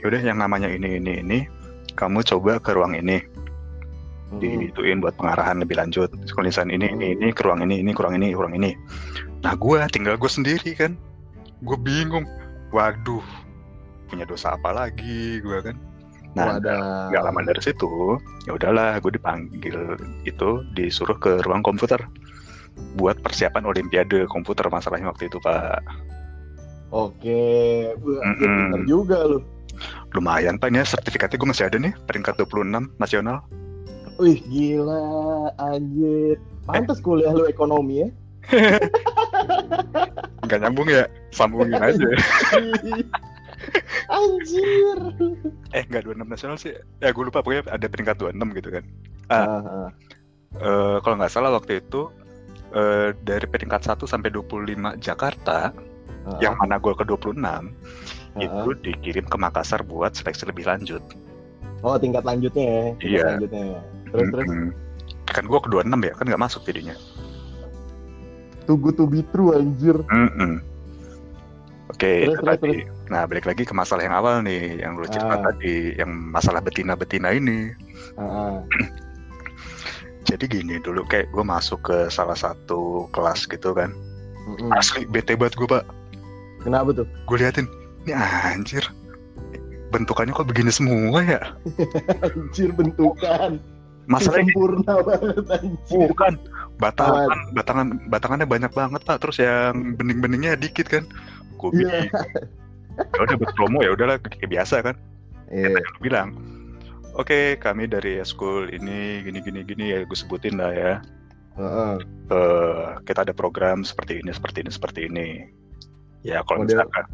yaudah 0.02 0.22
yang 0.24 0.42
namanya 0.42 0.66
ini 0.66 0.98
ini 0.98 1.22
ini 1.22 1.40
kamu 1.94 2.24
coba 2.26 2.58
ke 2.58 2.72
ruang 2.74 2.96
ini. 2.98 3.22
Diituin 4.40 5.04
buat 5.04 5.18
pengarahan 5.20 5.60
lebih 5.60 5.76
lanjut 5.76 6.08
tulisan 6.32 6.72
ini 6.72 6.88
ini 6.88 7.20
ini 7.20 7.36
ke 7.36 7.44
ruang 7.44 7.66
ini 7.66 7.84
ini 7.84 7.92
ke 7.92 8.00
ruang 8.00 8.16
ini 8.16 8.32
ke 8.32 8.40
ruang 8.40 8.56
ini 8.56 8.72
nah 9.44 9.58
gue 9.58 9.78
tinggal 9.92 10.16
gue 10.16 10.32
sendiri 10.32 10.72
kan 10.78 10.96
gue 11.66 11.78
bingung 11.82 12.24
waduh 12.72 13.24
punya 14.08 14.24
dosa 14.24 14.56
apa 14.56 14.72
lagi 14.72 15.44
gue 15.44 15.60
kan 15.60 15.76
nah 16.32 16.56
Wadah. 16.56 17.12
nggak 17.12 17.24
lama 17.28 17.40
dari 17.44 17.60
situ 17.60 18.16
ya 18.48 18.56
udahlah 18.56 19.04
gue 19.04 19.12
dipanggil 19.12 20.00
itu 20.24 20.50
disuruh 20.80 21.20
ke 21.20 21.44
ruang 21.44 21.60
komputer 21.60 22.00
buat 22.96 23.20
persiapan 23.20 23.68
olimpiade 23.68 24.24
komputer 24.32 24.64
masalahnya 24.72 25.12
waktu 25.12 25.28
itu 25.28 25.44
pak 25.44 25.84
Oke. 26.92 27.44
Mm-mm. 27.96 28.36
pinter 28.36 28.82
juga 28.84 29.18
lu. 29.24 29.40
Lumayan 30.12 30.60
pak, 30.60 30.76
ini 30.76 30.84
sertifikatnya 30.84 31.40
gue 31.40 31.50
masih 31.50 31.66
ada 31.72 31.78
nih, 31.80 31.96
peringkat 32.04 32.36
26 32.36 32.92
nasional. 33.00 33.48
Wih 34.22 34.38
gila 34.46 35.01
anjir. 35.58 36.38
Pantes 36.70 37.01
kuliah 37.01 37.34
lu 37.34 37.50
ekonomi 37.50 38.06
ya. 38.06 38.08
Nggak 40.46 40.60
nyambung 40.62 40.88
ya, 40.90 41.10
sambungin 41.34 41.82
aja. 41.82 42.06
anjir. 44.10 45.00
eh 45.72 45.84
nggak 45.88 46.04
26 46.06 46.25
nasional 46.28 46.58
sih, 46.58 46.74
ya 47.00 47.10
gue 47.10 47.24
lupa 47.24 47.42
pokoknya 47.42 47.66
ada 47.70 47.88
peringkat 47.90 48.18
26 48.20 48.58
gitu 48.62 48.70
kan. 48.74 48.84
Ah, 49.30 49.38
Ah, 49.38 49.62
ah. 49.62 49.90
eh, 50.58 50.96
kalau 51.01 51.16
nggak 51.18 51.32
salah 51.32 51.54
waktu 51.54 51.80
itu 51.80 52.10
eh, 52.74 53.13
dari 53.22 53.46
peringkat 53.48 53.82
1 53.86 54.06
sampai 54.06 54.30
25 54.30 54.98
Jakarta, 55.00 55.72
Ah, 56.22 56.38
yang 56.38 56.54
mana 56.62 56.78
gue 56.78 56.94
ke 56.94 57.01
26, 57.01 57.42
ah, 57.42 57.62
itu 58.38 58.70
dikirim 58.86 59.25
ke 59.25 59.38
Makassar 59.38 59.82
buat 59.82 60.13
seleksi 60.13 60.46
lebih 60.46 60.70
lanjut. 60.70 61.01
Oh 61.82 61.98
tingkat 61.98 62.22
lanjutnya 62.22 62.62
ya. 62.62 62.84
Tingkat 62.98 63.10
Iya. 63.10 63.25
Lanjutnya. 63.38 63.63
ya. 63.66 63.82
Terus 64.12 64.27
terus. 64.32 64.48
Mm-mm. 64.48 64.70
Kan 65.32 65.48
gue 65.48 65.60
ke 65.63 65.68
26 65.72 66.08
ya, 66.08 66.13
kan 66.15 66.25
nggak 66.27 66.44
masuk 66.44 66.62
jadinya. 66.68 66.96
Too 68.68 68.77
good 68.77 69.00
to 69.00 69.08
be 69.08 69.24
true 69.32 69.56
anjir. 69.56 69.98
Oke, 71.91 72.24
Terus, 72.24 72.39
itu 72.39 72.44
terus, 72.44 72.60
tadi. 72.60 72.72
Nah, 73.12 73.27
balik 73.27 73.44
lagi 73.44 73.68
ke 73.68 73.75
masalah 73.75 74.08
yang 74.08 74.15
awal 74.15 74.39
nih, 74.39 74.80
yang 74.80 74.96
lu 74.96 75.03
cerita 75.12 75.36
Ah. 75.36 75.44
tadi, 75.51 75.91
yang 76.00 76.08
masalah 76.08 76.63
betina-betina 76.63 77.36
ini. 77.36 77.75
Ah, 78.15 78.24
ah. 78.24 78.56
Jadi 80.30 80.48
gini 80.48 80.80
dulu, 80.80 81.03
kayak 81.03 81.36
gue 81.36 81.44
masuk 81.44 81.84
ke 81.84 81.98
salah 82.08 82.38
satu 82.38 83.12
kelas 83.12 83.44
gitu 83.44 83.75
kan. 83.75 83.91
Mm-mm. 84.48 84.72
Asli, 84.72 85.03
bete 85.03 85.36
banget 85.36 85.60
gue, 85.60 85.68
Pak. 85.68 85.84
Kenapa 86.63 86.96
tuh? 86.96 87.08
Gue 87.27 87.44
liatin, 87.44 87.68
ini 88.08 88.15
anjir, 88.15 88.88
bentukannya 89.91 90.32
kok 90.32 90.48
begini 90.48 90.72
semua 90.72 91.20
ya? 91.22 91.41
Anjir 92.25 92.72
bentukan. 92.72 93.60
Masalahnya 94.10 94.50
sempurna 94.50 94.93
banget 95.05 95.46
anjir. 95.51 96.08
bukan, 96.10 96.34
batangan, 96.77 97.29
batangan, 97.53 97.88
batangannya 98.10 98.48
banyak 98.50 98.72
banget, 98.74 99.01
Pak. 99.05 99.17
Terus 99.22 99.38
yang 99.39 99.93
bening-beningnya 99.96 100.58
dikit 100.58 100.89
kan. 100.89 101.03
Gue 101.58 101.70
Iya. 101.77 102.10
ya 103.15 103.20
udah 103.24 103.36
buat 103.38 103.53
promo 103.55 103.79
ya 103.81 103.93
udahlah 103.93 104.17
kayak 104.20 104.50
biasa 104.50 104.81
kan. 104.81 104.96
Iya. 105.48 105.77
Aku 105.77 106.00
bilang 106.01 106.34
oke 107.13 107.60
kami 107.60 107.86
dari 107.86 108.24
school 108.24 108.72
ini 108.72 109.20
gini 109.22 109.43
gini 109.43 109.60
gini 109.67 109.86
ya 109.91 110.00
gue 110.01 110.15
sebutin 110.15 110.55
lah 110.55 110.72
ya 110.72 110.93
Heeh. 111.60 111.93
Eh, 112.31 112.88
kita 113.03 113.27
ada 113.27 113.36
program 113.36 113.84
seperti 113.84 114.24
ini 114.24 114.31
seperti 114.31 114.63
ini 114.63 114.72
seperti 114.72 115.00
ini 115.12 115.27
ya 116.24 116.39
kalau 116.48 116.63
Model- 116.63 116.79
misalkan 116.79 117.05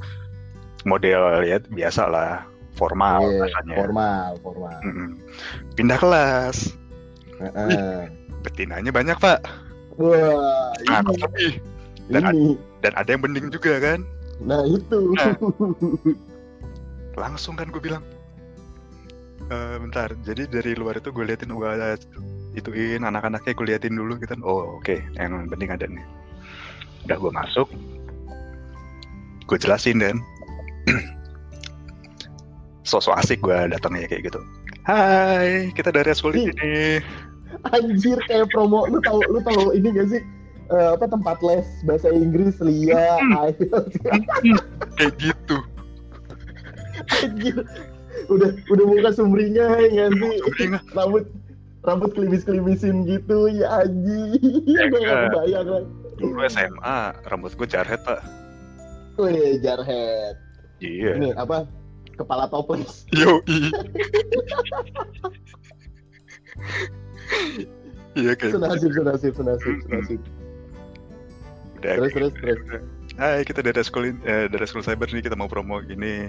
model 0.86 1.22
ya 1.42 1.58
biasa 1.66 2.04
lah 2.06 2.46
formal 2.78 3.26
Iya, 3.26 3.50
rasanya 3.50 3.76
Formal, 3.76 4.30
formal. 4.46 4.78
Mm-mm. 4.86 5.10
pindah 5.74 5.98
kelas 5.98 6.58
Heeh. 7.42 8.08
betinanya 8.46 8.94
banyak 8.94 9.18
pak 9.18 9.42
Wah, 9.98 10.72
nah 10.86 11.02
ini, 11.02 11.18
tapi 11.18 11.44
dan, 12.08 12.22
ada, 12.30 12.38
ini. 12.38 12.54
dan 12.86 12.94
ada 12.94 13.10
yang 13.10 13.22
bening 13.26 13.50
juga 13.50 13.82
kan 13.82 14.06
Nah, 14.38 14.62
itu. 14.70 15.18
Nah. 15.18 15.34
langsung 17.22 17.58
kan 17.58 17.74
gue 17.74 17.82
bilang 17.82 18.06
"Eh, 19.50 19.76
bentar 19.82 20.14
jadi 20.22 20.46
dari 20.46 20.78
luar 20.78 21.02
itu 21.02 21.10
gue 21.10 21.26
liatin 21.26 21.50
gue 21.50 21.98
ituin 22.54 23.02
anak-anaknya 23.02 23.58
gue 23.58 23.66
liatin 23.66 23.98
dulu 23.98 24.22
gitu 24.22 24.38
kan 24.38 24.42
oh 24.46 24.78
oke 24.78 25.02
yang 25.18 25.50
penting 25.50 25.74
ada 25.74 25.90
nih 25.90 26.06
udah 27.10 27.18
gue 27.18 27.32
masuk 27.34 27.68
gue 29.50 29.58
jelasin 29.58 29.98
dan 29.98 30.22
sosok 32.88 33.20
asik 33.20 33.44
gue 33.44 33.58
datangnya 33.68 34.08
kayak 34.08 34.32
gitu 34.32 34.40
Hai 34.82 35.68
kita 35.76 35.92
dari 35.92 36.16
school 36.16 36.32
Ih. 36.32 36.48
ini 36.48 37.04
Anjir 37.70 38.16
kayak 38.26 38.48
promo 38.50 38.88
lu 38.88 39.04
tahu 39.04 39.20
lu 39.28 39.44
tahu 39.44 39.76
ini 39.76 39.92
gak 39.92 40.08
sih? 40.10 40.22
Eh, 40.68 40.88
apa 40.96 41.08
tempat 41.08 41.40
les 41.40 41.64
bahasa 41.84 42.12
Inggris 42.12 42.60
Lia, 42.60 43.20
IELTS. 43.24 43.96
kayak 44.96 45.14
gitu 45.18 45.58
Anjir. 47.24 47.64
Udah 48.28 48.50
udah 48.68 48.86
buka 48.88 49.10
sumringah 49.14 49.72
ya 49.80 50.08
nggak 50.12 50.12
sih? 50.18 50.36
Rambut 50.92 51.24
rambut 51.84 52.12
klimis-klimisin 52.12 53.08
gitu 53.08 53.48
ya 53.48 53.80
anjing. 53.80 54.36
Gue 54.66 54.76
gak 54.76 54.92
enggak. 54.92 55.20
kebayang 55.32 55.66
kan. 55.68 55.84
dulu 56.18 56.42
SMA 56.50 56.98
rambut 57.26 57.52
gue 57.54 57.68
jarhead 57.70 58.02
pak 58.02 58.20
Wih, 59.16 59.62
jarhead. 59.62 60.36
iya 60.80 61.14
Ini 61.16 61.30
apa? 61.38 61.64
Kepala 62.18 62.50
toples. 62.50 63.06
yo 63.14 63.40
iya 68.18 68.34
kayak 68.34 68.58
Senasib, 68.58 68.92
senasib, 68.98 69.32
senasib, 69.38 69.76
senasib. 69.86 70.20
udah 71.78 71.94
Terus, 71.94 72.12
terus, 72.18 72.34
gitu. 72.42 72.78
Hai 73.22 73.46
kita 73.46 73.62
dari 73.62 73.82
school 73.86 74.10
eh, 74.26 74.50
dari 74.50 74.66
school 74.66 74.82
cyber 74.82 75.06
nih 75.14 75.22
kita 75.22 75.38
mau 75.38 75.46
promo 75.46 75.78
gini 75.86 76.26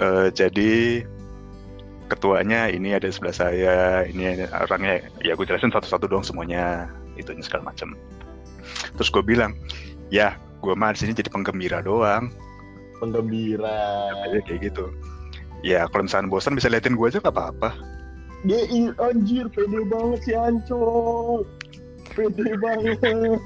Eh, 0.00 0.28
jadi 0.32 1.04
ketuanya 2.08 2.68
ini 2.68 2.92
ada 2.96 3.08
sebelah 3.08 3.36
saya 3.36 4.04
ini 4.04 4.36
ada 4.36 4.48
orangnya 4.64 5.04
ya 5.24 5.32
gue 5.32 5.44
jelasin 5.48 5.72
satu-satu 5.72 6.08
dong 6.08 6.24
semuanya 6.24 6.88
itunya 7.16 7.40
segala 7.40 7.72
macam 7.72 7.96
terus 8.96 9.08
gue 9.08 9.24
bilang 9.24 9.56
ya 10.12 10.36
gue 10.60 10.74
mah 10.76 10.92
di 10.92 11.04
sini 11.04 11.16
jadi 11.16 11.32
penggembira 11.32 11.80
doang 11.80 12.28
Penggembira. 13.02 14.14
Katanya 14.14 14.40
kayak 14.46 14.60
gitu 14.70 14.86
ya 15.62 15.86
kalau 15.88 16.04
misalnya 16.04 16.28
bosan 16.28 16.58
bisa 16.58 16.68
liatin 16.68 16.98
gue 16.98 17.06
aja 17.08 17.22
nggak 17.22 17.32
apa-apa 17.32 17.70
Dia 18.42 18.66
anjir 18.98 19.46
pede 19.54 19.86
banget 19.86 20.20
si 20.26 20.34
Ancol. 20.34 21.46
Pede 22.10 22.58
banget. 22.58 22.98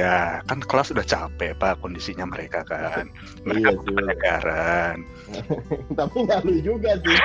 ya 0.00 0.40
kan 0.48 0.64
kelas 0.64 0.96
udah 0.96 1.04
capek 1.04 1.52
pak 1.60 1.78
kondisinya 1.84 2.24
mereka 2.24 2.64
kan 2.64 3.06
mereka 3.44 3.76
Iya 3.76 3.84
penyegaran 3.84 4.96
Tapi 6.00 6.16
nggak 6.24 6.40
lu 6.42 6.56
juga 6.64 6.96
sih. 7.04 7.18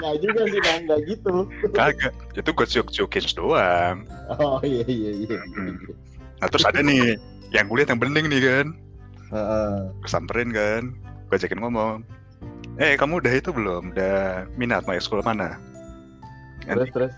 Nggak 0.00 0.16
juga 0.24 0.42
sih, 0.48 0.58
nggak 0.64 0.76
nggak 0.88 1.00
gitu. 1.04 1.34
kagak 1.76 2.16
itu 2.32 2.50
gue 2.50 2.66
ciuk-ciukin 2.72 3.24
doang 3.36 4.08
Oh 4.40 4.58
iya 4.64 4.88
iya 4.88 5.10
iya. 5.28 5.38
Hmm. 5.52 5.76
Nah 6.40 6.48
terus 6.48 6.64
ada 6.64 6.80
nih 6.80 7.20
yang 7.52 7.68
gue 7.68 7.84
yang 7.84 8.00
bening 8.00 8.26
nih 8.32 8.40
kan, 8.40 8.66
Heeh. 9.34 9.90
gue 9.98 10.10
samperin 10.10 10.54
kan, 10.54 10.94
gue 11.26 11.34
ajakin 11.34 11.58
ngomong, 11.58 12.06
eh 12.78 12.94
kamu 12.94 13.18
udah 13.18 13.32
itu 13.34 13.50
belum, 13.50 13.90
udah 13.90 14.46
minat 14.54 14.86
mau 14.86 14.94
ekskul 14.94 15.26
mana? 15.26 15.58
Terus 16.62 16.90
terus 16.94 17.14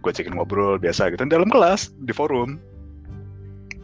Gue 0.00 0.14
ajakin 0.14 0.38
ngobrol 0.38 0.78
biasa 0.78 1.10
gitu 1.12 1.26
dalam 1.26 1.50
kelas 1.50 1.90
di 2.06 2.14
forum, 2.14 2.56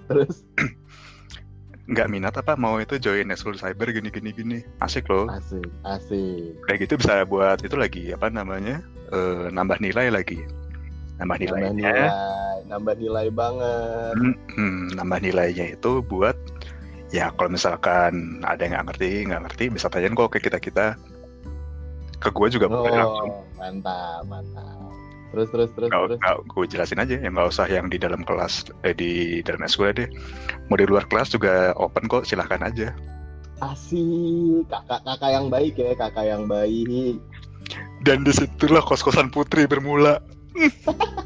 terus 0.06 0.46
nggak 1.90 2.08
minat 2.08 2.32
apa 2.40 2.56
mau 2.56 2.80
itu 2.80 2.96
join 2.96 3.28
ekskul 3.28 3.58
cyber 3.58 3.92
gini 3.92 4.08
gini 4.08 4.30
gini, 4.32 4.58
asik 4.80 5.10
loh. 5.10 5.28
asik 5.28 5.68
asik. 5.84 6.54
Kayak 6.70 6.88
gitu 6.88 6.94
bisa 7.02 7.26
buat 7.28 7.60
itu 7.60 7.74
lagi 7.76 8.14
apa 8.14 8.30
namanya, 8.30 8.80
eh, 9.10 9.50
nambah 9.50 9.82
nilai 9.82 10.08
lagi, 10.08 10.40
nambah 11.18 11.36
Nambah 11.36 11.38
nilainya, 11.42 11.92
nilai, 11.92 12.58
nambah 12.70 12.94
nilai 12.96 13.26
banget. 13.34 14.14
Hmm, 14.14 14.34
hmm, 14.54 14.82
nambah 14.96 15.18
nilainya 15.18 15.66
itu 15.74 15.92
buat 16.06 16.38
ya 17.14 17.30
kalau 17.38 17.54
misalkan 17.54 18.42
ada 18.42 18.58
yang 18.58 18.74
nggak 18.74 18.86
ngerti 18.90 19.30
nggak 19.30 19.42
ngerti 19.46 19.64
bisa 19.70 19.86
tanyain 19.86 20.18
kok 20.18 20.34
ke 20.34 20.42
kita 20.42 20.58
kita. 20.58 20.98
Ke 22.18 22.34
gue 22.34 22.48
juga 22.50 22.66
boleh 22.66 22.90
langsung. 22.90 23.30
Oh 23.30 23.46
mantap 23.54 24.26
mantap. 24.26 24.90
Terus 25.30 25.46
terus 25.54 25.70
terus 25.78 25.88
nggak 25.94 26.02
terus. 26.10 26.18
nggak 26.18 26.36
gue 26.50 26.64
jelasin 26.66 26.98
aja. 26.98 27.14
Ya 27.22 27.30
nggak 27.30 27.54
usah 27.54 27.70
yang 27.70 27.86
di 27.86 28.02
dalam 28.02 28.26
kelas 28.26 28.66
eh 28.82 28.98
di 28.98 29.38
dalam 29.46 29.62
SQ 29.62 29.94
deh. 29.94 30.10
Mau 30.66 30.74
di 30.74 30.90
luar 30.90 31.06
kelas 31.06 31.30
juga 31.30 31.70
open 31.78 32.10
kok 32.10 32.26
silahkan 32.26 32.66
aja. 32.66 32.90
Asik. 33.62 34.66
Kakak 34.66 35.06
kakak 35.06 35.30
yang 35.30 35.46
baik 35.46 35.78
ya 35.78 35.94
kakak 35.94 36.26
yang 36.26 36.50
baik. 36.50 37.22
dan 38.04 38.20
di 38.20 38.36
situlah 38.36 38.84
kos 38.84 39.00
kosan 39.00 39.32
putri 39.32 39.64
bermula. 39.64 40.20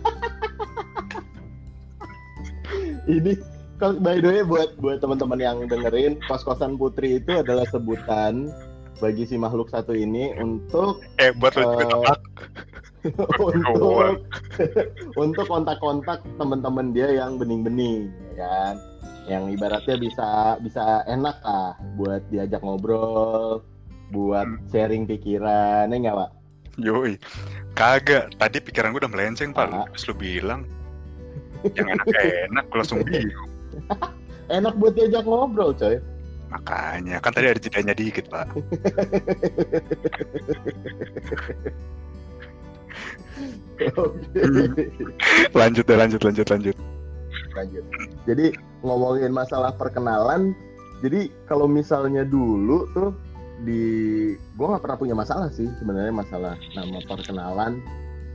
Ini 3.09 3.33
by 3.78 4.18
the 4.18 4.28
way 4.28 4.42
buat 4.42 4.75
buat 4.82 4.99
teman-teman 4.99 5.38
yang 5.38 5.58
dengerin 5.70 6.18
kos-kosan 6.26 6.75
putri 6.75 7.23
itu 7.23 7.38
adalah 7.38 7.64
sebutan 7.70 8.50
bagi 8.99 9.23
si 9.23 9.38
makhluk 9.38 9.70
satu 9.70 9.94
ini 9.94 10.35
untuk 10.42 11.06
eh 11.23 11.30
buat 11.38 11.54
tempat 11.54 12.18
untuk 13.38 14.18
untuk 15.23 15.47
kontak-kontak 15.47 16.18
teman-teman 16.35 16.90
dia 16.90 17.14
yang 17.14 17.38
bening-bening 17.38 18.11
ya 18.35 18.42
kan? 18.42 18.75
Yang 19.28 19.61
ibaratnya 19.61 19.97
bisa 20.00 20.28
bisa 20.58 20.85
enak 21.06 21.38
lah 21.47 21.78
buat 21.94 22.26
diajak 22.35 22.64
ngobrol 22.64 23.62
buat 24.11 24.49
Hmm. 24.49 24.64
sharing 24.73 25.04
pikiran 25.06 25.92
ya 25.92 25.97
nggak 25.97 26.16
pak? 26.16 26.30
Yoi. 26.80 27.12
Kagak. 27.76 28.35
Tadi 28.35 28.58
pikiran 28.58 28.90
gue 28.90 29.06
udah 29.06 29.12
melenceng 29.12 29.54
pak. 29.54 29.70
Ah. 29.70 29.87
terus 29.94 30.11
lu 30.11 30.14
bilang 30.16 30.66
yang 31.78 31.90
enak 31.92 32.06
enak. 32.50 32.64
Gue 32.73 32.78
langsung 32.82 33.02
bingung 33.06 33.57
enak 34.56 34.75
buat 34.80 34.92
diajak 34.97 35.25
ngobrol 35.25 35.75
coy 35.75 35.99
Makanya, 36.49 37.20
kan 37.20 37.37
tadi 37.37 37.52
ada 37.52 37.61
jedanya 37.61 37.92
dikit, 37.92 38.25
Pak. 38.32 38.49
lanjut 45.61 45.85
deh, 45.87 45.99
lanjut, 45.99 46.20
lanjut, 46.25 46.47
lanjut. 46.50 46.76
Lanjut. 47.54 47.85
Jadi 48.26 48.56
ngomongin 48.80 49.28
masalah 49.28 49.75
perkenalan, 49.75 50.56
jadi 51.02 51.30
kalau 51.47 51.70
misalnya 51.70 52.26
dulu 52.26 52.87
tuh 52.94 53.14
di 53.66 53.82
gue 54.38 54.66
nggak 54.70 54.82
pernah 54.82 54.99
punya 54.99 55.18
masalah 55.18 55.50
sih 55.50 55.66
sebenarnya 55.82 56.14
masalah 56.14 56.54
nama 56.78 57.02
perkenalan 57.11 57.82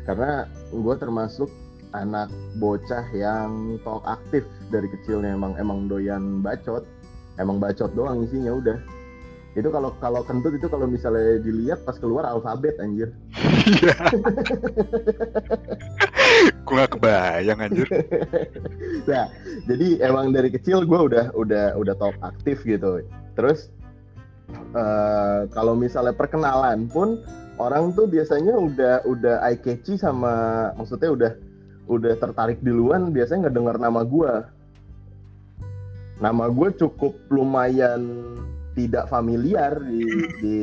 karena 0.03 0.51
gue 0.67 0.95
termasuk 0.99 1.47
anak 1.93 2.33
bocah 2.57 3.05
yang 3.13 3.77
talk 3.85 4.01
aktif. 4.05 4.43
Dari 4.73 4.89
kecilnya 4.89 5.37
emang 5.37 5.53
emang 5.61 5.87
doyan 5.87 6.41
bacot. 6.41 6.85
Emang 7.41 7.57
bacot 7.57 7.89
doang 7.97 8.25
isinya 8.25 8.53
udah. 8.53 8.77
Itu 9.53 9.69
kalau 9.69 9.93
kalau 10.01 10.25
kentut 10.25 10.57
itu 10.57 10.65
kalau 10.65 10.89
misalnya 10.89 11.37
dilihat 11.45 11.85
pas 11.85 11.93
keluar 12.01 12.25
alfabet 12.25 12.73
anjir. 12.81 13.13
Gue 16.65 16.73
gak 16.73 16.97
kebayang 16.97 17.61
anjir. 17.61 17.85
Nah 19.09 19.29
jadi 19.69 20.09
emang 20.09 20.33
dari 20.33 20.49
kecil 20.49 20.87
gue 20.87 20.95
udah 20.95 21.35
udah 21.37 21.77
udah 21.77 21.93
talk 22.01 22.17
aktif 22.25 22.65
gitu. 22.65 23.05
Terus 23.37 23.69
uh, 24.73 25.45
kalau 25.53 25.77
misalnya 25.77 26.17
perkenalan 26.17 26.89
pun 26.89 27.21
orang 27.61 27.93
tuh 27.93 28.09
biasanya 28.09 28.57
udah 28.57 29.05
udah 29.05 29.45
eye 29.45 29.61
catchy 29.61 29.99
sama 29.99 30.71
maksudnya 30.79 31.11
udah 31.13 31.31
udah 31.87 32.15
tertarik 32.15 32.59
duluan 32.63 33.11
biasanya 33.11 33.47
nggak 33.49 33.55
dengar 33.59 33.75
nama 33.75 34.01
gue 34.07 34.33
nama 36.23 36.47
gue 36.47 36.69
cukup 36.79 37.11
lumayan 37.27 38.23
tidak 38.73 39.05
familiar 39.09 39.77
di, 39.85 40.03
di 40.41 40.55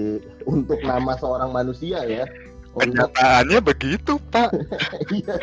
untuk 0.46 0.78
nama 0.82 1.14
seorang 1.18 1.54
manusia 1.54 2.02
ya. 2.06 2.26
Kenyataannya 2.74 3.58
untuk... 3.58 3.70
begitu 3.74 4.12
pak. 4.30 4.50
Iya. 5.14 5.38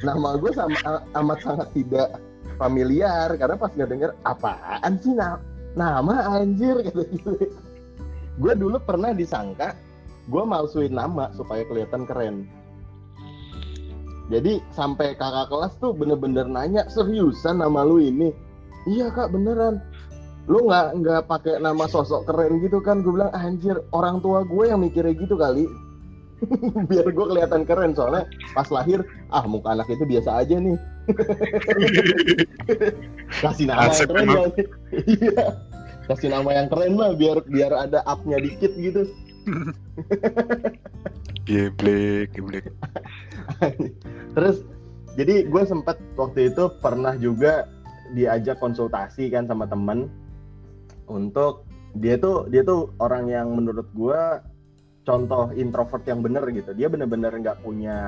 Nama 0.00 0.38
gue 0.38 0.50
sama 0.54 1.04
amat 1.14 1.38
sangat 1.44 1.68
tidak 1.76 2.18
familiar 2.56 3.28
karena 3.36 3.56
pas 3.58 3.70
nggak 3.74 3.90
denger 3.90 4.10
apaan 4.24 4.92
sih 4.98 5.14
nama 5.14 5.38
nama 5.76 6.40
anjir? 6.40 6.80
Kata 6.82 7.02
gitu. 7.14 7.32
Gue 8.40 8.52
dulu 8.56 8.80
pernah 8.82 9.14
disangka 9.14 9.74
gue 10.30 10.42
malsuin 10.46 10.94
nama 10.94 11.28
supaya 11.34 11.66
kelihatan 11.66 12.06
keren 12.06 12.46
jadi 14.30 14.62
sampai 14.70 15.18
kakak 15.18 15.50
kelas 15.50 15.74
tuh 15.82 15.90
bener-bener 15.90 16.46
nanya 16.46 16.86
seriusan 16.86 17.58
nama 17.58 17.82
lu 17.82 17.98
ini. 17.98 18.30
Iya 18.86 19.10
kak 19.10 19.34
beneran. 19.34 19.82
Lu 20.46 20.70
nggak 20.70 21.02
nggak 21.02 21.20
pakai 21.26 21.58
nama 21.58 21.90
sosok 21.90 22.30
keren 22.30 22.62
gitu 22.62 22.78
kan? 22.78 23.02
Gue 23.02 23.18
bilang 23.18 23.34
anjir 23.34 23.82
orang 23.90 24.22
tua 24.22 24.46
gue 24.46 24.70
yang 24.70 24.86
mikirnya 24.86 25.18
gitu 25.18 25.34
kali. 25.34 25.66
Biar 26.88 27.10
gue 27.10 27.26
kelihatan 27.26 27.66
keren 27.66 27.92
soalnya 27.92 28.24
pas 28.54 28.70
lahir 28.70 29.02
ah 29.34 29.42
muka 29.50 29.74
anak 29.74 29.90
itu 29.90 30.06
biasa 30.06 30.46
aja 30.46 30.62
nih. 30.62 30.78
Kasih 33.42 33.66
nama 33.66 33.90
yang 33.90 34.06
keren 34.06 34.28
lah 34.30 34.46
iya. 35.10 35.44
Kasih 36.06 36.30
nama 36.30 36.50
yang 36.54 36.70
keren 36.70 36.94
lah 36.94 37.10
biar 37.18 37.42
biar 37.50 37.74
ada 37.74 38.06
upnya 38.06 38.38
dikit 38.38 38.78
gitu. 38.78 39.10
Geblek 41.50 42.30
geblek 42.30 42.70
terus 44.36 44.62
jadi 45.18 45.46
gue 45.46 45.62
sempat 45.66 45.98
waktu 46.14 46.54
itu 46.54 46.70
pernah 46.78 47.18
juga 47.18 47.66
diajak 48.14 48.58
konsultasi 48.62 49.30
kan 49.30 49.46
sama 49.46 49.66
temen 49.66 50.10
untuk 51.10 51.66
dia 51.98 52.14
tuh 52.14 52.46
dia 52.46 52.62
tuh 52.62 52.94
orang 53.02 53.26
yang 53.26 53.50
menurut 53.50 53.86
gue 53.94 54.20
contoh 55.02 55.50
introvert 55.58 56.04
yang 56.06 56.22
bener 56.22 56.46
gitu. 56.54 56.70
Dia 56.76 56.86
bener-bener 56.86 57.34
nggak 57.34 57.58
-bener 57.60 57.66
punya 57.66 57.98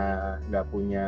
nggak 0.46 0.66
punya 0.70 1.06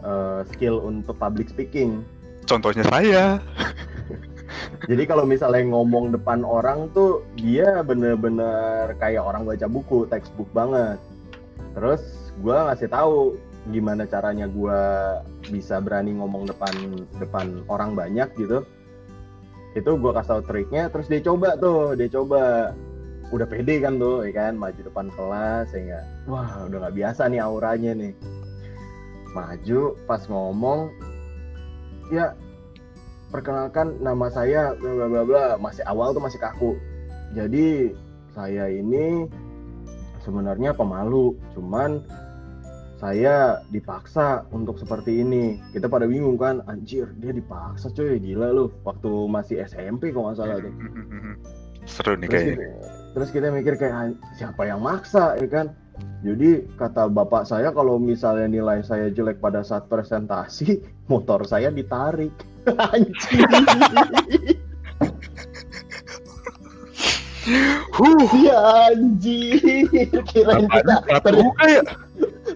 uh, 0.00 0.40
skill 0.54 0.80
untuk 0.80 1.18
public 1.20 1.52
speaking. 1.52 2.00
Contohnya 2.48 2.84
saya. 2.88 3.24
Jadi 4.88 5.04
kalau 5.04 5.28
misalnya 5.28 5.68
ngomong 5.68 6.16
depan 6.16 6.40
orang 6.40 6.88
tuh 6.96 7.20
dia 7.36 7.84
bener-bener 7.84 8.96
kayak 8.96 9.20
orang 9.20 9.44
baca 9.44 9.68
buku 9.68 10.08
textbook 10.08 10.48
banget. 10.56 10.96
Terus 11.76 12.27
gue 12.38 12.56
ngasih 12.56 12.88
tahu 12.90 13.34
gimana 13.68 14.08
caranya 14.08 14.48
gue 14.48 14.80
bisa 15.52 15.82
berani 15.82 16.16
ngomong 16.16 16.48
depan 16.48 16.72
depan 17.18 17.66
orang 17.68 17.92
banyak 17.98 18.30
gitu. 18.38 18.64
Itu 19.76 20.00
gue 20.00 20.10
kasih 20.14 20.40
tau 20.40 20.42
triknya 20.42 20.88
terus 20.88 21.10
dia 21.10 21.20
coba 21.20 21.58
tuh 21.58 21.98
dia 21.98 22.08
coba. 22.08 22.72
Udah 23.28 23.44
pede 23.44 23.76
kan 23.84 24.00
tuh 24.00 24.24
ya 24.24 24.32
kan? 24.32 24.56
Maju 24.56 24.80
depan 24.80 25.06
kelas 25.12 25.68
sehingga 25.68 26.00
wah 26.24 26.64
udah 26.64 26.88
nggak 26.88 26.96
biasa 26.96 27.28
nih 27.28 27.40
auranya 27.44 27.92
nih. 27.92 28.12
Maju 29.36 29.80
pas 30.08 30.24
ngomong 30.24 30.88
ya 32.08 32.32
perkenalkan 33.28 34.00
nama 34.00 34.32
saya 34.32 34.72
bla 34.80 34.92
bla 34.96 35.06
bla 35.12 35.22
bla. 35.28 35.46
Masih 35.60 35.84
awal 35.84 36.16
tuh 36.16 36.24
masih 36.24 36.40
kaku. 36.40 36.72
Jadi 37.36 37.92
saya 38.32 38.72
ini 38.72 39.28
sebenarnya 40.24 40.72
pemalu 40.72 41.36
cuman 41.52 42.00
saya 42.98 43.62
dipaksa 43.70 44.42
untuk 44.50 44.76
seperti 44.76 45.22
ini. 45.22 45.62
Kita 45.70 45.86
pada 45.86 46.10
bingung 46.10 46.34
kan 46.34 46.66
anjir 46.66 47.06
dia 47.22 47.30
dipaksa 47.30 47.94
cuy 47.94 48.18
gila 48.18 48.50
lu. 48.50 48.66
Waktu 48.82 49.10
masih 49.30 49.62
SMP 49.62 50.10
kok 50.10 50.26
nggak 50.26 50.36
salah 50.36 50.58
tuh. 50.58 50.74
Seru 51.88 52.20
nih 52.20 52.28
kayaknya. 52.28 52.68
terus 53.16 53.32
kita 53.32 53.48
mikir 53.48 53.80
kayak 53.80 54.20
siapa 54.36 54.68
yang 54.68 54.84
maksa 54.84 55.38
ya 55.40 55.48
kan? 55.48 55.72
Jadi 56.20 56.66
kata 56.76 57.08
bapak 57.08 57.46
saya 57.46 57.70
kalau 57.72 57.96
misalnya 57.96 58.50
nilai 58.50 58.84
saya 58.84 59.08
jelek 59.08 59.40
pada 59.40 59.62
saat 59.62 59.86
presentasi 59.86 60.82
motor 61.10 61.46
saya 61.46 61.70
ditarik. 61.70 62.34
Anjing. 62.92 63.48
Huh, 67.96 68.28
ya 68.36 68.92
anjing. 68.92 69.88
Kirain 70.28 70.68
kita 70.68 71.00
ternyata, 71.24 71.64
ya? 71.64 71.80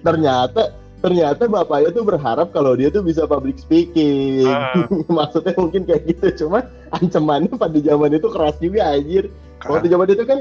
Ternyata 0.03 0.75
ternyata 1.03 1.51
bapaknya 1.51 1.91
tuh 1.91 2.07
berharap 2.07 2.55
kalau 2.55 2.79
dia 2.79 2.87
tuh 2.88 3.03
bisa 3.03 3.27
public 3.27 3.59
speaking. 3.59 4.47
Uh. 4.47 4.87
Maksudnya 5.19 5.55
mungkin 5.59 5.83
kayak 5.83 6.07
gitu, 6.15 6.47
cuma 6.47 6.71
ancamannya 6.95 7.51
pada 7.59 7.79
zaman 7.83 8.15
itu 8.15 8.29
keras 8.31 8.57
juga 8.62 8.87
anjir. 8.87 9.27
Waktu 9.67 9.91
zaman 9.91 10.07
itu 10.11 10.25
kan 10.27 10.38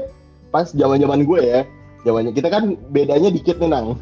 pas 0.54 0.70
zaman-zaman 0.70 1.26
gue 1.26 1.40
ya, 1.42 1.60
zamannya 2.06 2.32
kita 2.34 2.48
kan 2.50 2.78
bedanya 2.94 3.30
dikit 3.30 3.58
nih 3.58 3.70
nang. 3.70 3.98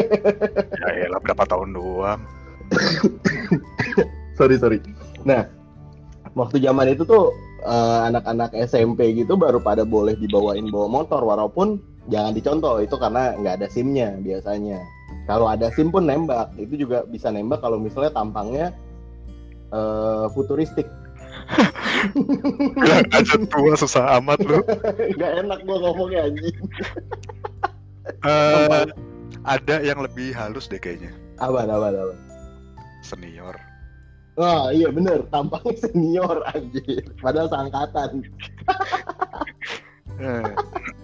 ya 0.98 1.06
lah 1.10 1.20
berapa 1.22 1.44
tahun 1.46 1.74
doang. 1.74 2.20
sorry 4.38 4.58
sorry. 4.58 4.78
Nah, 5.22 5.46
waktu 6.34 6.58
zaman 6.62 6.90
itu 6.94 7.06
tuh 7.06 7.30
uh, 7.62 8.06
anak-anak 8.10 8.54
SMP 8.66 9.14
gitu 9.14 9.38
baru 9.38 9.58
pada 9.62 9.86
boleh 9.86 10.18
dibawain 10.18 10.66
bawa 10.70 11.02
motor 11.02 11.22
walaupun 11.22 11.82
jangan 12.12 12.32
dicontoh 12.36 12.80
itu 12.80 12.96
karena 12.96 13.36
nggak 13.38 13.54
ada 13.62 13.68
simnya 13.70 14.16
biasanya. 14.20 14.80
Kalau 15.24 15.48
ada 15.48 15.72
sim 15.72 15.88
pun 15.88 16.04
nembak 16.04 16.52
itu 16.60 16.84
juga 16.84 17.08
bisa 17.08 17.32
nembak 17.32 17.64
kalau 17.64 17.80
misalnya 17.80 18.12
tampangnya 18.12 18.66
uh, 19.72 20.28
futuristik 20.36 20.84
Gak 22.84 23.12
aja 23.12 23.36
tua 23.48 23.74
susah 23.76 24.20
amat 24.20 24.40
lu. 24.44 24.60
Gak 25.20 25.32
enak 25.44 25.58
gua 25.64 25.76
ngomongnya 25.80 26.28
anjing. 26.28 26.56
Uh, 28.24 28.88
ada 29.44 29.80
yang 29.80 30.00
lebih 30.00 30.32
halus 30.36 30.68
deh 30.68 30.80
kayaknya. 30.80 31.12
Apa, 31.40 31.64
apa, 31.64 31.88
apa? 31.92 32.14
Senior. 33.04 33.56
Wah 34.34 34.74
iya 34.74 34.90
bener, 34.90 35.22
tampangnya 35.30 35.78
senior 35.84 36.42
anjir. 36.52 37.04
Padahal 37.22 37.48
seangkatan. 37.48 38.10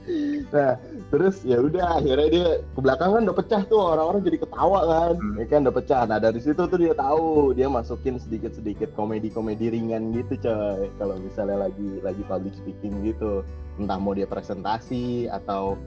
Nah 0.50 0.78
terus 1.10 1.42
ya 1.42 1.58
udah 1.62 2.02
akhirnya 2.02 2.28
dia 2.30 2.48
ke 2.62 2.80
belakang 2.80 3.10
kan 3.14 3.22
udah 3.28 3.36
pecah 3.36 3.62
tuh 3.66 3.80
orang-orang 3.80 4.22
jadi 4.26 4.38
ketawa 4.42 4.80
kan. 4.86 5.14
Hmm. 5.18 5.34
ya 5.38 5.44
kan 5.46 5.60
udah 5.66 5.74
pecah. 5.74 6.02
Nah 6.06 6.18
dari 6.18 6.40
situ 6.42 6.62
tuh 6.66 6.78
dia 6.78 6.94
tahu 6.94 7.54
dia 7.54 7.66
masukin 7.70 8.18
sedikit-sedikit 8.18 8.94
komedi-komedi 8.94 9.72
ringan 9.74 10.14
gitu 10.14 10.38
coy. 10.40 10.88
Kalau 10.98 11.14
misalnya 11.20 11.70
lagi 11.70 11.88
lagi 12.02 12.22
public 12.26 12.54
speaking 12.58 13.06
gitu. 13.06 13.42
Entah 13.78 13.96
mau 13.96 14.12
dia 14.12 14.28
presentasi 14.28 15.30
atau 15.30 15.78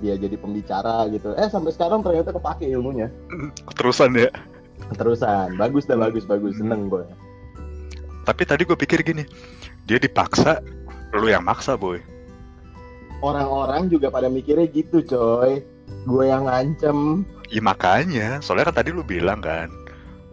dia 0.00 0.16
jadi 0.16 0.36
pembicara 0.36 1.08
gitu. 1.12 1.32
Eh 1.36 1.48
sampai 1.48 1.72
sekarang 1.72 2.00
ternyata 2.04 2.32
kepake 2.32 2.68
ilmunya. 2.68 3.10
Terusan 3.76 4.16
ya? 4.16 4.30
Terusan 4.96 5.56
bagus 5.56 5.88
dah 5.88 5.98
bagus 5.98 6.24
bagus. 6.28 6.56
Seneng 6.56 6.88
gue 6.92 7.04
tapi 8.26 8.42
tadi 8.42 8.66
gue 8.66 8.74
pikir 8.74 9.06
gini 9.06 9.22
dia 9.86 10.02
dipaksa 10.02 10.58
lu 11.14 11.30
yang 11.30 11.46
maksa 11.46 11.78
boy 11.78 12.02
orang-orang 13.20 13.88
juga 13.92 14.12
pada 14.12 14.28
mikirnya 14.28 14.68
gitu 14.70 15.04
coy. 15.04 15.62
Gue 16.06 16.24
yang 16.30 16.46
ngancem. 16.46 17.22
Ya 17.50 17.62
makanya. 17.62 18.42
Soalnya 18.42 18.72
kan 18.72 18.82
tadi 18.82 18.90
lu 18.94 19.06
bilang 19.06 19.40
kan 19.40 19.70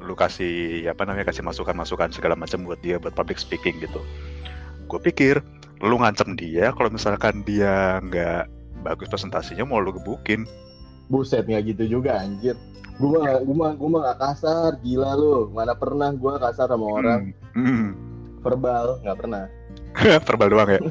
lu 0.04 0.20
kasih 0.20 0.84
apa 0.92 1.08
namanya 1.08 1.32
kasih 1.32 1.48
masukan-masukan 1.48 2.12
segala 2.12 2.36
macam 2.36 2.68
buat 2.68 2.80
dia 2.84 3.00
buat 3.00 3.16
public 3.16 3.40
speaking 3.40 3.80
gitu. 3.80 4.04
Gue 4.92 5.00
pikir 5.00 5.40
lu 5.80 5.96
ngancem 6.00 6.36
dia 6.36 6.76
kalau 6.76 6.92
misalkan 6.92 7.44
dia 7.48 8.04
nggak 8.04 8.52
bagus 8.84 9.08
presentasinya 9.08 9.64
mau 9.64 9.80
lu 9.80 9.96
gebukin. 9.96 10.44
Buset 11.08 11.48
nggak 11.48 11.76
gitu 11.76 12.00
juga 12.00 12.20
anjir. 12.20 12.60
Gue 13.00 13.16
mah 13.16 13.42
gue 13.42 13.56
mah 13.56 13.72
gue 13.74 13.90
mah 13.90 14.02
gak 14.14 14.20
kasar. 14.22 14.78
Gila 14.84 15.18
lu. 15.18 15.50
Mana 15.50 15.74
pernah 15.74 16.14
gue 16.14 16.34
kasar 16.38 16.68
sama 16.70 16.86
orang. 17.00 17.22
Hmm. 17.56 17.66
Hmm. 17.66 17.90
verbal 18.44 19.00
nggak 19.08 19.18
pernah 19.24 19.48
verbal 20.28 20.50
doang 20.50 20.70
ya? 20.70 20.80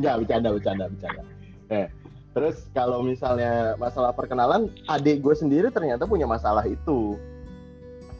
Nggak 0.00 0.14
bercanda 0.24 0.48
bercanda 0.52 0.84
bercanda. 0.88 1.22
Eh 1.68 1.88
terus 2.36 2.68
kalau 2.76 3.00
misalnya 3.00 3.80
masalah 3.80 4.12
perkenalan 4.12 4.68
adik 4.92 5.24
gue 5.24 5.32
sendiri 5.32 5.72
ternyata 5.72 6.04
punya 6.04 6.28
masalah 6.28 6.64
itu. 6.68 7.16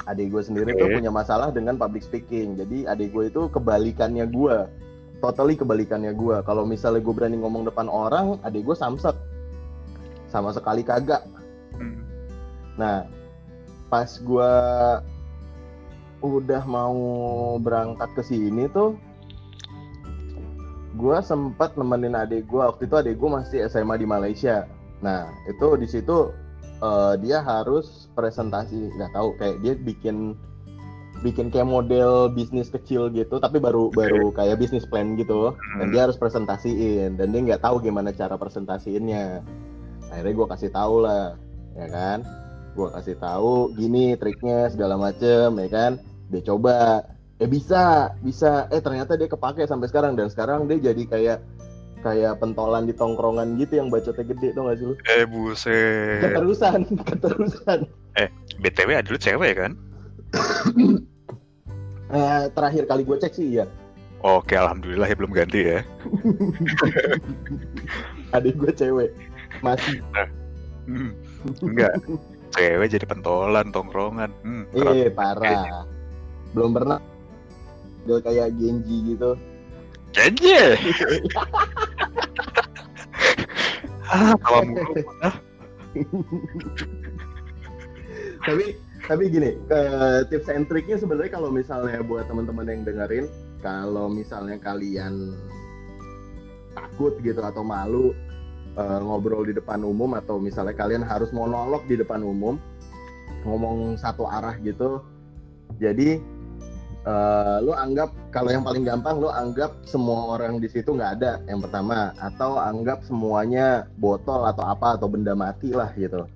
Adik 0.07 0.31
gue 0.31 0.43
sendiri 0.43 0.71
Oke. 0.73 0.81
tuh 0.81 0.89
punya 1.03 1.11
masalah 1.11 1.51
dengan 1.51 1.75
public 1.77 2.07
speaking. 2.07 2.57
Jadi 2.57 2.87
adik 2.87 3.13
gue 3.13 3.29
itu 3.29 3.49
kebalikannya 3.51 4.25
gue 4.31 4.57
totally 5.21 5.57
kebalikannya 5.57 6.13
gue 6.13 6.45
kalau 6.45 6.69
misalnya 6.69 7.01
gue 7.01 7.15
berani 7.17 7.41
ngomong 7.41 7.65
depan 7.67 7.89
orang 7.91 8.39
adik 8.47 8.65
gue 8.65 8.77
samsek. 8.77 9.17
Sama 10.33 10.53
sekali 10.53 10.85
kagak. 10.85 11.25
Hmm. 11.77 12.09
nah 12.81 13.05
pas 13.93 14.09
gue 14.09 14.53
udah 16.25 16.63
mau 16.65 16.97
berangkat 17.61 18.09
ke 18.17 18.23
sini 18.25 18.67
tuh 18.73 18.97
gue 20.97 21.19
sempat 21.21 21.77
nemenin 21.77 22.17
adik 22.17 22.49
gue 22.49 22.57
waktu 22.57 22.89
itu 22.89 22.97
adik 22.97 23.15
gue 23.21 23.29
masih 23.29 23.59
SMA 23.69 24.01
di 24.01 24.09
Malaysia. 24.09 24.65
Nah 25.05 25.29
itu 25.45 25.77
di 25.77 25.85
situ 25.85 26.33
eh, 26.81 27.15
dia 27.21 27.45
harus 27.45 28.09
presentasi. 28.17 28.97
Nggak 28.97 29.13
tahu 29.13 29.29
kayak 29.37 29.57
dia 29.61 29.75
bikin 29.77 30.33
bikin 31.21 31.49
kayak 31.53 31.69
model 31.69 32.29
bisnis 32.33 32.69
kecil 32.69 33.09
gitu 33.09 33.41
tapi 33.41 33.57
baru 33.61 33.89
baru 33.93 34.33
kayak 34.33 34.57
bisnis 34.57 34.89
plan 34.89 35.21
gitu. 35.21 35.53
Dan 35.77 35.89
Hmm. 35.89 35.93
dia 35.93 36.09
harus 36.09 36.17
presentasiin 36.17 37.21
dan 37.21 37.29
dia 37.29 37.41
nggak 37.45 37.61
tahu 37.65 37.77
gimana 37.85 38.09
cara 38.17 38.41
presentasiinnya. 38.41 39.45
Akhirnya 40.09 40.33
gue 40.33 40.47
kasih 40.49 40.71
tahu 40.73 41.05
lah 41.05 41.37
ya 41.77 41.93
kan 41.93 42.25
gue 42.77 42.89
kasih 42.93 43.17
tahu 43.17 43.73
gini 43.73 44.13
triknya 44.21 44.69
segala 44.69 45.01
macem 45.01 45.57
ya 45.57 45.69
kan? 45.73 45.93
Dia 46.29 46.43
coba. 46.45 47.09
Eh 47.41 47.49
bisa 47.49 48.13
bisa. 48.21 48.69
Eh 48.69 48.85
ternyata 48.85 49.17
dia 49.17 49.29
kepake 49.33 49.65
sampai 49.65 49.89
sekarang. 49.89 50.13
Dan 50.15 50.29
sekarang 50.29 50.69
dia 50.69 50.93
jadi 50.93 51.03
kayak 51.09 51.39
kayak 52.05 52.39
pentolan 52.39 52.85
di 52.85 52.93
tongkrongan 52.93 53.57
gitu 53.57 53.81
yang 53.81 53.89
bacotnya 53.89 54.23
gede 54.23 54.53
tuh 54.53 54.63
gak 54.69 54.77
sih 54.77 54.87
lu? 54.87 54.95
Eh 55.09 55.25
buset. 55.25 56.21
Keterusan 56.23 56.81
keterusan. 57.09 57.79
Btw 58.61 58.91
ada 59.01 59.09
lu 59.09 59.19
cewek 59.19 59.53
kan? 59.57 59.73
Eh, 62.07 62.47
terakhir 62.55 62.87
kali 62.87 63.03
gue 63.03 63.19
cek 63.19 63.35
sih 63.35 63.59
iya. 63.59 63.67
Oke 64.23 64.55
alhamdulillah 64.55 65.11
ya 65.11 65.19
belum 65.19 65.35
ganti 65.35 65.75
ya. 65.75 65.83
Adik 68.39 68.63
gue 68.63 68.71
cewek. 68.79 69.11
Masih. 69.59 69.99
Hmm. 70.87 71.11
enggak 71.67 71.99
cewek 72.57 72.89
jadi 72.89 73.05
pentolan 73.05 73.69
tongkrongan. 73.69 74.33
Hmm, 74.41 74.65
eh 74.73 75.13
parah. 75.13 75.85
Belum 76.57 76.73
pernah 76.73 76.99
dia 78.07 78.19
kayak 78.23 78.57
Genji 78.57 79.15
gitu. 79.15 79.37
Genje. 80.15 80.79
ah, 84.17 84.33
mulu. 84.41 84.85
Tapi 88.47 88.67
tapi 89.07 89.31
gini 89.31 89.55
eh, 89.55 90.21
tips 90.33 90.51
and 90.51 90.67
triknya 90.67 90.99
sebenarnya 90.99 91.39
kalau 91.39 91.51
misalnya 91.53 92.03
buat 92.03 92.27
teman-teman 92.27 92.67
yang 92.67 92.83
dengerin 92.83 93.27
kalau 93.63 94.11
misalnya 94.11 94.59
kalian 94.59 95.35
takut 96.75 97.15
gitu 97.23 97.39
atau 97.41 97.63
malu 97.63 98.13
eh, 98.77 98.99
ngobrol 99.01 99.45
di 99.45 99.53
depan 99.53 99.81
umum 99.83 100.15
atau 100.15 100.37
misalnya 100.37 100.73
kalian 100.73 101.03
harus 101.03 101.29
monolog 101.31 101.83
di 101.85 101.97
depan 101.97 102.21
umum 102.21 102.61
ngomong 103.43 103.97
satu 103.97 104.27
arah 104.27 104.55
gitu 104.61 105.01
jadi 105.77 106.19
eh, 107.03 107.57
lu 107.61 107.73
anggap 107.73 108.11
kalau 108.31 108.51
yang 108.51 108.63
paling 108.63 108.83
gampang 108.83 109.17
lu 109.17 109.29
anggap 109.29 109.73
semua 109.83 110.37
orang 110.37 110.59
di 110.59 110.67
situ 110.67 110.91
nggak 110.91 111.13
ada 111.17 111.39
yang 111.47 111.59
pertama 111.59 112.11
atau 112.19 112.59
anggap 112.59 113.01
semuanya 113.03 113.87
botol 113.97 114.45
atau 114.45 114.63
apa 114.63 114.95
atau 114.95 115.07
benda 115.07 115.33
mati 115.33 115.71
lah 115.71 115.91
gitu 115.95 116.27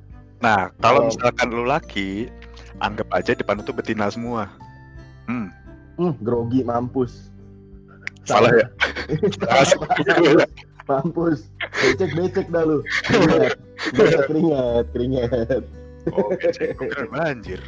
Nah, 0.41 0.73
kalau 0.81 1.05
Kalau- 1.05 1.13
misalkan 1.13 1.49
lu 1.53 1.69
laki, 1.69 2.33
anggap 2.81 3.13
aja 3.13 3.37
depan 3.37 3.61
itu 3.61 3.77
betina 3.77 4.09
semua. 4.09 4.49
Hmm, 5.29 5.53
Hmm, 6.01 6.17
grogi 6.25 6.65
mampus. 6.65 7.29
salah 8.25 8.49
ya? 8.49 8.65
Mampus. 10.89 11.49
Becek 11.81 12.13
becek 12.17 12.47
dah 12.49 12.65
lu. 12.65 12.85
Keringat. 13.09 13.57
Keringat, 14.29 14.85
keringat. 14.93 15.63
Oh, 16.13 16.33
becek. 16.33 16.77
Kira 16.79 17.05
banjir. 17.11 17.61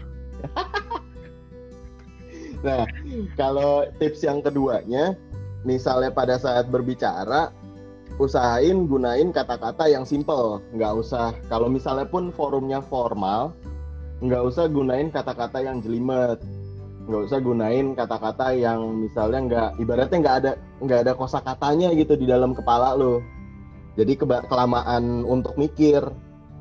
Nah, 2.63 2.87
kalau 3.35 3.91
tips 3.99 4.23
yang 4.23 4.39
keduanya, 4.39 5.19
misalnya 5.67 6.15
pada 6.15 6.39
saat 6.39 6.71
berbicara, 6.71 7.51
usahain 8.23 8.87
gunain 8.87 9.35
kata-kata 9.35 9.91
yang 9.91 10.07
simple. 10.07 10.63
Nggak 10.71 10.93
usah, 11.03 11.35
kalau 11.51 11.67
misalnya 11.67 12.07
pun 12.07 12.31
forumnya 12.31 12.79
formal, 12.79 13.51
nggak 14.23 14.43
usah 14.47 14.71
gunain 14.71 15.11
kata-kata 15.11 15.59
yang 15.59 15.83
jelimet. 15.83 16.39
Nggak 17.03 17.23
usah 17.29 17.39
gunain 17.43 17.87
kata-kata 17.99 18.55
yang 18.55 19.03
misalnya 19.03 19.41
nggak, 19.49 19.71
ibaratnya 19.83 20.19
nggak 20.23 20.37
ada 20.45 20.53
nggak 20.79 21.01
ada 21.07 21.13
kosakatanya 21.19 21.89
gitu 21.99 22.15
di 22.15 22.27
dalam 22.31 22.55
kepala 22.55 22.95
lo. 22.95 23.19
Jadi 23.99 24.17
keba- 24.17 24.47
kelamaan 24.47 25.27
untuk 25.27 25.59
mikir, 25.59 26.01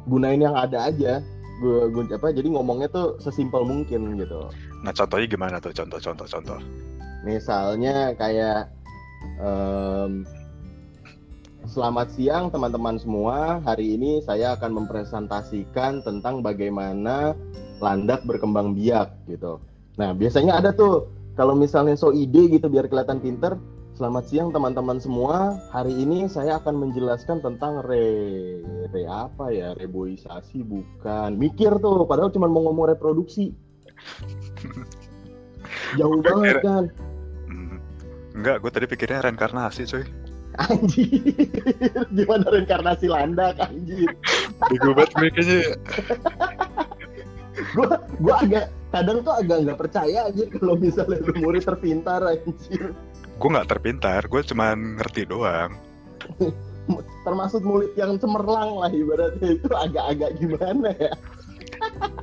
gunain 0.09 0.41
yang 0.41 0.57
ada 0.57 0.89
aja. 0.89 1.21
Gu- 1.61 1.93
gu- 1.93 2.09
apa 2.09 2.33
jadi 2.33 2.49
ngomongnya 2.49 2.89
tuh 2.89 3.21
sesimpel 3.21 3.61
mungkin 3.61 4.17
gitu. 4.17 4.49
Nah, 4.81 4.89
contohnya 4.89 5.29
gimana 5.29 5.55
tuh? 5.61 5.69
Contoh, 5.71 6.01
contoh, 6.01 6.25
contoh. 6.25 6.59
Misalnya 7.21 8.17
kayak 8.17 8.73
em, 9.37 10.25
Selamat 11.69 12.09
siang 12.17 12.49
teman-teman 12.49 12.97
semua. 12.97 13.61
Hari 13.61 13.93
ini 13.93 14.17
saya 14.25 14.57
akan 14.57 14.81
mempresentasikan 14.81 16.01
tentang 16.01 16.41
bagaimana 16.41 17.37
landak 17.77 18.25
berkembang 18.25 18.73
biak 18.73 19.13
gitu. 19.29 19.61
Nah, 20.01 20.17
biasanya 20.17 20.57
ada 20.57 20.73
tuh 20.73 21.13
kalau 21.37 21.53
misalnya 21.53 21.93
so 21.93 22.09
ide 22.09 22.49
gitu 22.49 22.65
biar 22.65 22.89
kelihatan 22.89 23.21
pinter. 23.21 23.53
Selamat 23.93 24.25
siang 24.25 24.49
teman-teman 24.49 24.97
semua. 24.97 25.61
Hari 25.69 25.93
ini 25.93 26.25
saya 26.25 26.57
akan 26.57 26.89
menjelaskan 26.89 27.37
tentang 27.45 27.85
re 27.85 28.57
re 28.89 29.03
apa 29.05 29.53
ya? 29.53 29.77
Reboisasi 29.77 30.65
bukan. 30.65 31.37
Mikir 31.37 31.77
tuh 31.77 32.09
padahal 32.09 32.33
cuma 32.33 32.49
mau 32.49 32.65
ngomong 32.65 32.89
reproduksi. 32.89 33.53
Jauh 36.01 36.17
banget 36.25 36.65
kan. 36.65 36.89
Hmm. 37.45 37.77
Enggak, 38.33 38.65
gue 38.65 38.71
tadi 38.73 38.85
pikirnya 38.89 39.21
reinkarnasi, 39.21 39.85
coy. 39.85 40.05
Anjir, 40.65 41.21
gimana 42.17 42.43
reinkarnasi 42.49 43.05
landak 43.05 43.61
anjir? 43.61 44.09
Bego 44.65 44.97
banget 44.97 45.11
gue 45.13 45.29
kayaknya. 45.29 45.59
Gua 47.77 47.87
gua 48.19 48.35
agak 48.41 48.65
kadang 48.91 49.23
tuh 49.23 49.33
agak 49.33 49.57
nggak 49.63 49.79
percaya 49.79 50.27
anjir 50.27 50.51
kalau 50.51 50.75
misalnya 50.75 51.23
lu 51.23 51.33
murid 51.39 51.63
terpintar 51.63 52.21
anjir. 52.27 52.91
Gue 53.39 53.49
nggak 53.49 53.69
terpintar, 53.71 54.21
gue 54.27 54.41
cuma 54.45 54.75
ngerti 54.75 55.25
doang. 55.25 55.73
Termasuk 57.25 57.63
murid 57.63 57.95
yang 57.95 58.19
cemerlang 58.19 58.77
lah 58.77 58.91
ibaratnya 58.91 59.55
itu 59.55 59.69
agak-agak 59.71 60.35
gimana 60.37 60.91
ya? 60.99 61.13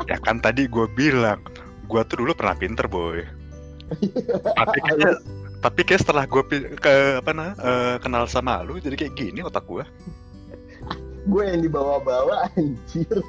Ya 0.06 0.16
kan 0.22 0.38
tadi 0.38 0.68
gue 0.70 0.86
bilang, 0.92 1.40
gue 1.88 2.00
tuh 2.06 2.22
dulu 2.22 2.36
pernah 2.36 2.54
pinter, 2.54 2.86
boy. 2.86 3.24
Tapi 4.54 4.78
kayaknya, 4.86 5.18
tapi 5.64 5.80
kayak 5.82 6.04
setelah 6.04 6.24
gue 6.28 6.42
ke 6.78 6.94
apa 7.18 7.30
nah, 7.32 7.50
eh, 7.56 7.96
kenal 7.98 8.28
sama 8.28 8.62
lu, 8.62 8.78
jadi 8.78 8.94
kayak 8.94 9.14
gini 9.16 9.40
otak 9.42 9.64
gue. 9.66 9.82
Gue 11.28 11.42
yang 11.44 11.60
dibawa-bawa 11.60 12.48
anjir. 12.56 13.20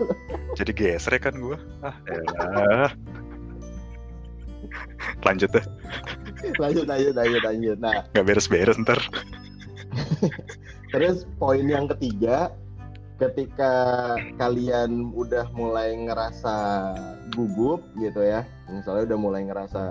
Jadi 0.56 0.71
geser 0.71 1.19
kan 1.19 1.36
gue. 1.36 1.58
Ah, 1.84 1.95
elah. 2.08 2.91
Lanjut 5.26 5.50
deh, 5.52 5.65
Lanjut 6.60 6.86
lanjut 6.88 7.13
lanjut 7.15 7.41
lanjut. 7.43 7.78
Nah, 7.80 8.08
nggak 8.15 8.26
beres-beres 8.26 8.80
ntar. 8.80 9.00
Terus 10.93 11.28
poin 11.38 11.65
yang 11.67 11.86
ketiga, 11.91 12.54
ketika 13.19 13.74
kalian 14.39 15.12
udah 15.13 15.52
mulai 15.54 15.93
ngerasa 15.93 16.56
gugup 17.36 17.84
gitu 18.00 18.24
ya, 18.24 18.48
misalnya 18.72 19.13
udah 19.13 19.19
mulai 19.19 19.41
ngerasa, 19.45 19.84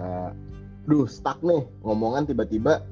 duh 0.88 1.06
stuck 1.06 1.38
nih, 1.44 1.62
ngomongan 1.84 2.26
tiba-tiba 2.26 2.82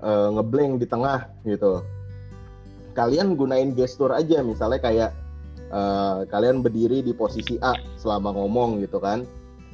eh, 0.00 0.28
ngeblank 0.32 0.80
di 0.80 0.86
tengah 0.86 1.28
gitu. 1.44 1.82
Kalian 2.96 3.36
gunain 3.36 3.76
gestur 3.76 4.14
aja, 4.14 4.40
misalnya 4.40 4.80
kayak 4.80 5.10
eh, 5.68 6.18
kalian 6.30 6.64
berdiri 6.64 7.02
di 7.04 7.12
posisi 7.12 7.60
A 7.60 7.76
selama 8.00 8.32
ngomong 8.32 8.80
gitu 8.80 9.02
kan. 9.02 9.26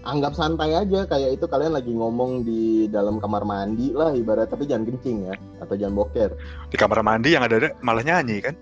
Anggap 0.03 0.35
santai 0.35 0.75
aja 0.75 1.07
kayak 1.07 1.39
itu 1.39 1.47
kalian 1.47 1.79
lagi 1.79 1.95
ngomong 1.95 2.43
di 2.43 2.91
dalam 2.91 3.23
kamar 3.23 3.47
mandi 3.47 3.95
lah 3.95 4.11
ibarat 4.11 4.51
tapi 4.51 4.67
jangan 4.67 4.91
kencing 4.91 5.31
ya 5.31 5.35
atau 5.63 5.75
jangan 5.79 5.95
boker. 5.95 6.31
Di 6.71 6.77
kamar 6.79 7.03
mandi 7.07 7.35
yang 7.35 7.47
ada, 7.47 7.57
-ada 7.59 7.71
malah 7.81 8.03
nyanyi 8.03 8.43
kan? 8.43 8.55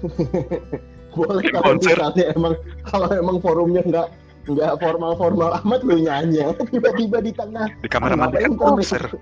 Boleh 1.16 1.44
kalau 1.48 1.80
misalnya 1.80 2.24
emang 2.36 2.54
kalau 2.84 3.08
emang 3.12 3.36
forumnya 3.40 3.80
nggak 3.84 4.08
nggak 4.46 4.72
formal 4.78 5.12
formal 5.16 5.50
amat 5.64 5.80
lu 5.84 6.00
nyanyi. 6.00 6.44
Tiba-tiba 6.72 7.18
di 7.20 7.32
tengah. 7.32 7.68
Di 7.80 7.88
kamar 7.88 8.16
mandi 8.16 8.40
kan 8.40 8.54
konser. 8.56 9.02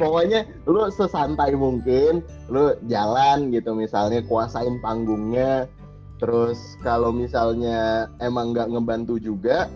Pokoknya 0.00 0.42
lu 0.66 0.90
sesantai 0.90 1.54
mungkin 1.54 2.18
lu 2.50 2.74
jalan 2.90 3.54
gitu 3.54 3.78
misalnya 3.78 4.18
kuasain 4.26 4.82
panggungnya 4.82 5.70
Terus 6.16 6.80
kalau 6.80 7.12
misalnya 7.12 8.08
emang 8.24 8.56
nggak 8.56 8.72
ngebantu 8.72 9.20
juga, 9.20 9.68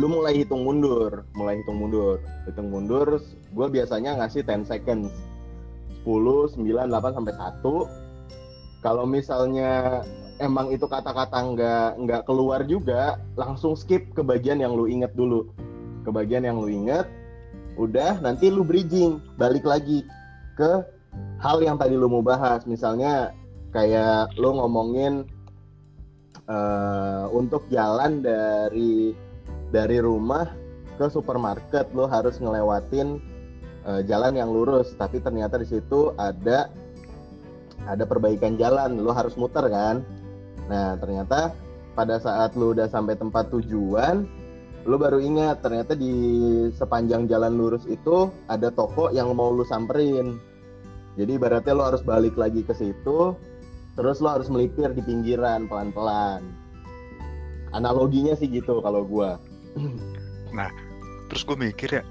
lu 0.00 0.08
mulai 0.08 0.40
hitung 0.40 0.64
mundur, 0.64 1.28
mulai 1.36 1.60
hitung 1.60 1.76
mundur, 1.76 2.16
hitung 2.48 2.72
mundur. 2.72 3.20
Gue 3.52 3.66
biasanya 3.68 4.16
ngasih 4.16 4.48
10 4.48 4.64
seconds, 4.64 5.12
10, 6.08 6.56
9, 6.56 6.88
8 6.88 7.16
sampai 7.16 7.34
1. 7.36 8.82
Kalau 8.82 9.04
misalnya 9.04 10.02
emang 10.40 10.72
itu 10.72 10.88
kata-kata 10.88 11.36
nggak 11.36 11.90
nggak 12.00 12.22
keluar 12.24 12.64
juga, 12.64 13.20
langsung 13.36 13.76
skip 13.76 14.10
ke 14.16 14.24
bagian 14.24 14.58
yang 14.58 14.72
lu 14.72 14.88
inget 14.88 15.12
dulu, 15.12 15.52
ke 16.02 16.10
bagian 16.10 16.48
yang 16.48 16.56
lu 16.58 16.72
inget. 16.72 17.04
Udah, 17.76 18.20
nanti 18.24 18.48
lu 18.48 18.64
bridging, 18.64 19.20
balik 19.36 19.64
lagi 19.64 20.04
ke 20.56 20.84
hal 21.40 21.60
yang 21.60 21.76
tadi 21.76 21.96
lu 21.96 22.08
mau 22.08 22.24
bahas. 22.24 22.64
Misalnya 22.64 23.32
kayak 23.72 24.32
lu 24.36 24.56
ngomongin 24.56 25.24
uh, 26.52 27.24
untuk 27.32 27.64
jalan 27.72 28.20
dari 28.20 29.16
dari 29.72 29.98
rumah 30.04 30.44
ke 31.00 31.08
supermarket 31.08 31.88
lo 31.96 32.04
harus 32.04 32.36
ngelewatin 32.36 33.16
uh, 33.88 34.04
jalan 34.04 34.36
yang 34.36 34.52
lurus. 34.52 34.92
Tapi 35.00 35.24
ternyata 35.24 35.56
di 35.56 35.66
situ 35.68 36.12
ada 36.20 36.68
ada 37.88 38.04
perbaikan 38.04 38.60
jalan. 38.60 39.00
Lo 39.00 39.16
harus 39.16 39.34
muter 39.40 39.64
kan? 39.72 40.04
Nah 40.68 41.00
ternyata 41.00 41.56
pada 41.96 42.20
saat 42.20 42.52
lo 42.54 42.76
udah 42.76 42.88
sampai 42.88 43.16
tempat 43.16 43.48
tujuan 43.52 44.24
lo 44.82 44.98
baru 44.98 45.22
ingat 45.22 45.62
ternyata 45.62 45.94
di 45.94 46.10
sepanjang 46.74 47.30
jalan 47.30 47.54
lurus 47.54 47.86
itu 47.86 48.34
ada 48.50 48.66
toko 48.74 49.14
yang 49.14 49.30
mau 49.32 49.54
lo 49.54 49.62
samperin. 49.62 50.36
Jadi 51.14 51.38
ibaratnya 51.38 51.76
lo 51.76 51.86
harus 51.86 52.02
balik 52.02 52.34
lagi 52.34 52.66
ke 52.66 52.74
situ 52.74 53.36
terus 53.96 54.24
lo 54.24 54.28
harus 54.32 54.48
melipir 54.48 54.88
di 54.92 55.02
pinggiran 55.04 55.68
pelan-pelan. 55.68 56.40
Analoginya 57.72 58.36
sih 58.36 58.52
gitu 58.52 58.84
kalau 58.84 59.08
gue 59.08 59.30
nah 60.56 60.68
terus 61.28 61.44
gue 61.44 61.56
mikir 61.56 62.00
ya. 62.00 62.04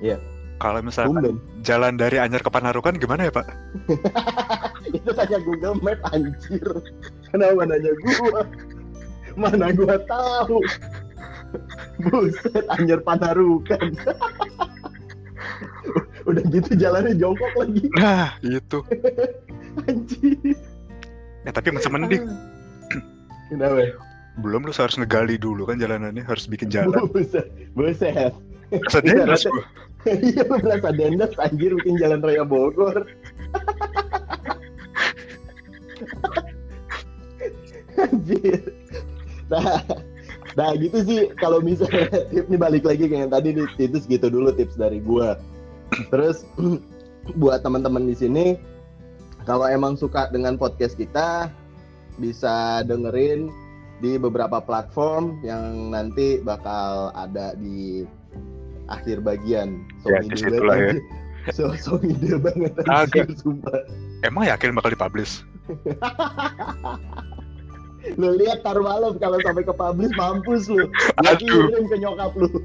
Iya. 0.00 0.18
Kalau 0.62 0.80
misalnya 0.80 1.34
jalan 1.66 1.98
dari 1.98 2.16
Anyer 2.16 2.40
ke 2.40 2.48
Panarukan 2.48 2.96
gimana 2.96 3.28
ya 3.28 3.32
pak? 3.34 3.46
Itu 4.96 5.10
tanya 5.12 5.42
Google 5.42 5.76
Map 5.82 5.98
anjir. 6.14 6.64
Kenapa 7.28 7.66
nanya 7.66 7.90
gue 7.90 8.40
mana 9.34 9.74
gue 9.74 9.96
tahu? 10.06 10.62
Buset 12.06 12.64
Anyer 12.70 13.02
Panarukan. 13.02 13.92
Udah 16.28 16.44
gitu 16.48 16.70
jalannya 16.78 17.18
jongkok 17.18 17.52
lagi. 17.58 17.84
Nah 17.98 18.38
itu. 18.40 18.78
Anjir 19.90 20.56
Ya 21.44 21.52
tapi 21.52 21.68
mending. 21.92 22.24
Kenapa? 23.52 23.92
Belum 24.40 24.66
lu 24.66 24.72
harus 24.74 24.96
ngegali 24.98 25.38
dulu 25.38 25.68
kan 25.68 25.78
jalanannya, 25.78 26.24
harus 26.26 26.48
bikin 26.50 26.72
jalan. 26.72 27.06
Buset. 27.14 27.46
Buset. 27.76 28.32
Rasa 28.72 28.98
dendas 29.04 29.44
gua. 29.46 29.64
Iya 30.04 30.44
lu 30.44 30.60
berasa 30.60 30.92
dendas 30.92 31.32
anjir 31.40 31.72
bikin 31.80 31.96
jalan 31.96 32.20
raya 32.20 32.44
Bogor. 32.44 33.08
anjir. 37.96 38.60
Nah, 39.48 39.80
nah 40.60 40.76
gitu 40.76 40.98
sih 41.08 41.20
kalau 41.40 41.64
misalnya 41.64 42.28
tips 42.28 42.52
nih 42.52 42.60
balik 42.60 42.84
lagi 42.84 43.08
kayak 43.08 43.22
yang 43.28 43.32
tadi 43.32 43.48
nih 43.56 43.64
itu 43.80 43.96
segitu 43.96 44.28
dulu 44.28 44.52
tips 44.52 44.76
dari 44.76 45.00
gua. 45.00 45.40
Terus 46.12 46.44
buat 47.40 47.64
teman-teman 47.64 48.04
di 48.04 48.12
sini 48.12 48.60
kalau 49.44 49.68
emang 49.68 49.94
suka 49.94 50.32
dengan 50.32 50.56
podcast 50.56 50.96
kita, 50.96 51.52
bisa 52.16 52.80
dengerin 52.88 53.52
di 54.00 54.16
beberapa 54.16 54.60
platform 54.60 55.40
yang 55.44 55.92
nanti 55.92 56.40
bakal 56.42 57.12
ada 57.14 57.54
di 57.56 58.04
akhir 58.88 59.20
bagian. 59.24 59.84
So 60.04 60.12
ya, 60.12 60.20
ide 60.20 60.60
banget. 60.60 60.96
Ya. 61.44 61.52
So, 61.52 61.64
so 61.76 62.00
ide 62.00 62.40
banget 62.40 62.72
Agak. 62.88 63.36
sumpah. 63.40 63.84
Emang 64.24 64.48
yakin 64.48 64.76
bakal 64.76 64.92
dipublish? 64.92 65.44
lu 68.20 68.36
lihat 68.36 68.60
tar 68.60 68.76
malam 68.84 69.16
kalau 69.16 69.40
sampai 69.40 69.64
ke 69.64 69.72
publish 69.72 70.12
mampus 70.12 70.68
lu. 70.68 70.84
Lagi 71.24 71.48
kirim 71.48 71.88
ke 71.88 71.96
nyokap 72.00 72.36
lu. 72.36 72.48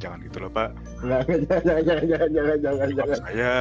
jangan 0.00 0.18
gitu 0.24 0.40
loh, 0.40 0.50
Pak. 0.52 0.70
Jangan, 1.04 1.40
jangan, 1.44 1.62
jangan, 1.64 1.84
jangan, 1.84 2.28
jangan, 2.32 2.58
jangan, 2.60 2.88
jangan. 2.96 3.18
Saya 3.24 3.54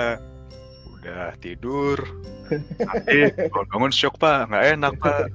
udah 1.06 1.38
tidur. 1.38 2.02
Nanti 2.82 3.30
kalau 3.54 3.66
bangun 3.70 3.94
shock 3.94 4.18
pak 4.18 4.50
nggak 4.50 4.66
enak 4.74 4.94
pak. 4.98 5.30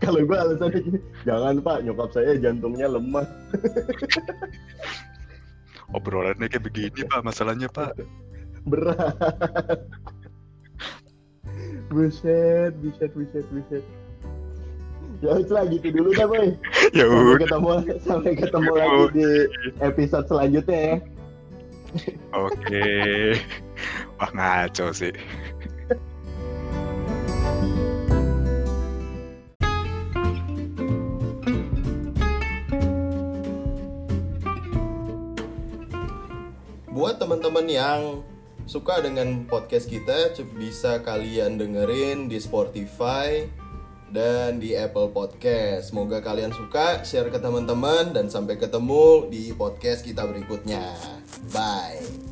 Kalau 0.00 0.24
gue 0.24 0.32
alasannya 0.32 0.80
gini 0.80 0.96
jangan 1.28 1.60
pak 1.60 1.84
nyokap 1.84 2.08
saya 2.16 2.32
jantungnya 2.40 2.88
lemah. 2.88 3.28
Obrolannya 5.96 6.48
kayak 6.48 6.64
begini 6.64 7.04
pak 7.04 7.20
masalahnya 7.20 7.68
pak. 7.68 7.92
Berat. 8.64 9.84
Buset 11.92 12.72
buset 12.80 13.12
buset 13.12 13.44
buset. 13.52 13.84
Ya 15.20 15.36
udah 15.36 15.68
gitu 15.68 15.92
dulu 15.92 16.16
dah 16.16 16.24
boy. 16.24 16.48
Ya 16.96 17.04
sampai 17.04 17.36
ketemu 17.44 17.70
sampai 18.00 18.32
ketemu 18.40 18.72
lagi 18.72 19.04
di 19.12 19.28
episode 19.84 20.24
selanjutnya 20.32 20.80
ya 20.80 20.96
Oke. 22.34 23.34
Wah 24.18 24.30
ngaco 24.34 24.92
sih. 24.94 25.14
Buat 36.90 37.16
teman-teman 37.16 37.64
yang 37.64 38.00
suka 38.68 39.00
dengan 39.00 39.48
podcast 39.48 39.88
kita, 39.88 40.36
bisa 40.52 41.00
kalian 41.00 41.56
dengerin 41.56 42.28
di 42.28 42.36
Spotify 42.36 43.48
dan 44.10 44.58
di 44.58 44.74
Apple 44.74 45.14
Podcast. 45.14 45.94
Semoga 45.94 46.22
kalian 46.22 46.50
suka, 46.54 47.02
share 47.06 47.30
ke 47.30 47.38
teman-teman 47.38 48.10
dan 48.14 48.26
sampai 48.26 48.58
ketemu 48.58 49.30
di 49.30 49.54
podcast 49.54 50.02
kita 50.02 50.26
berikutnya. 50.26 50.82
Bye. 51.54 52.29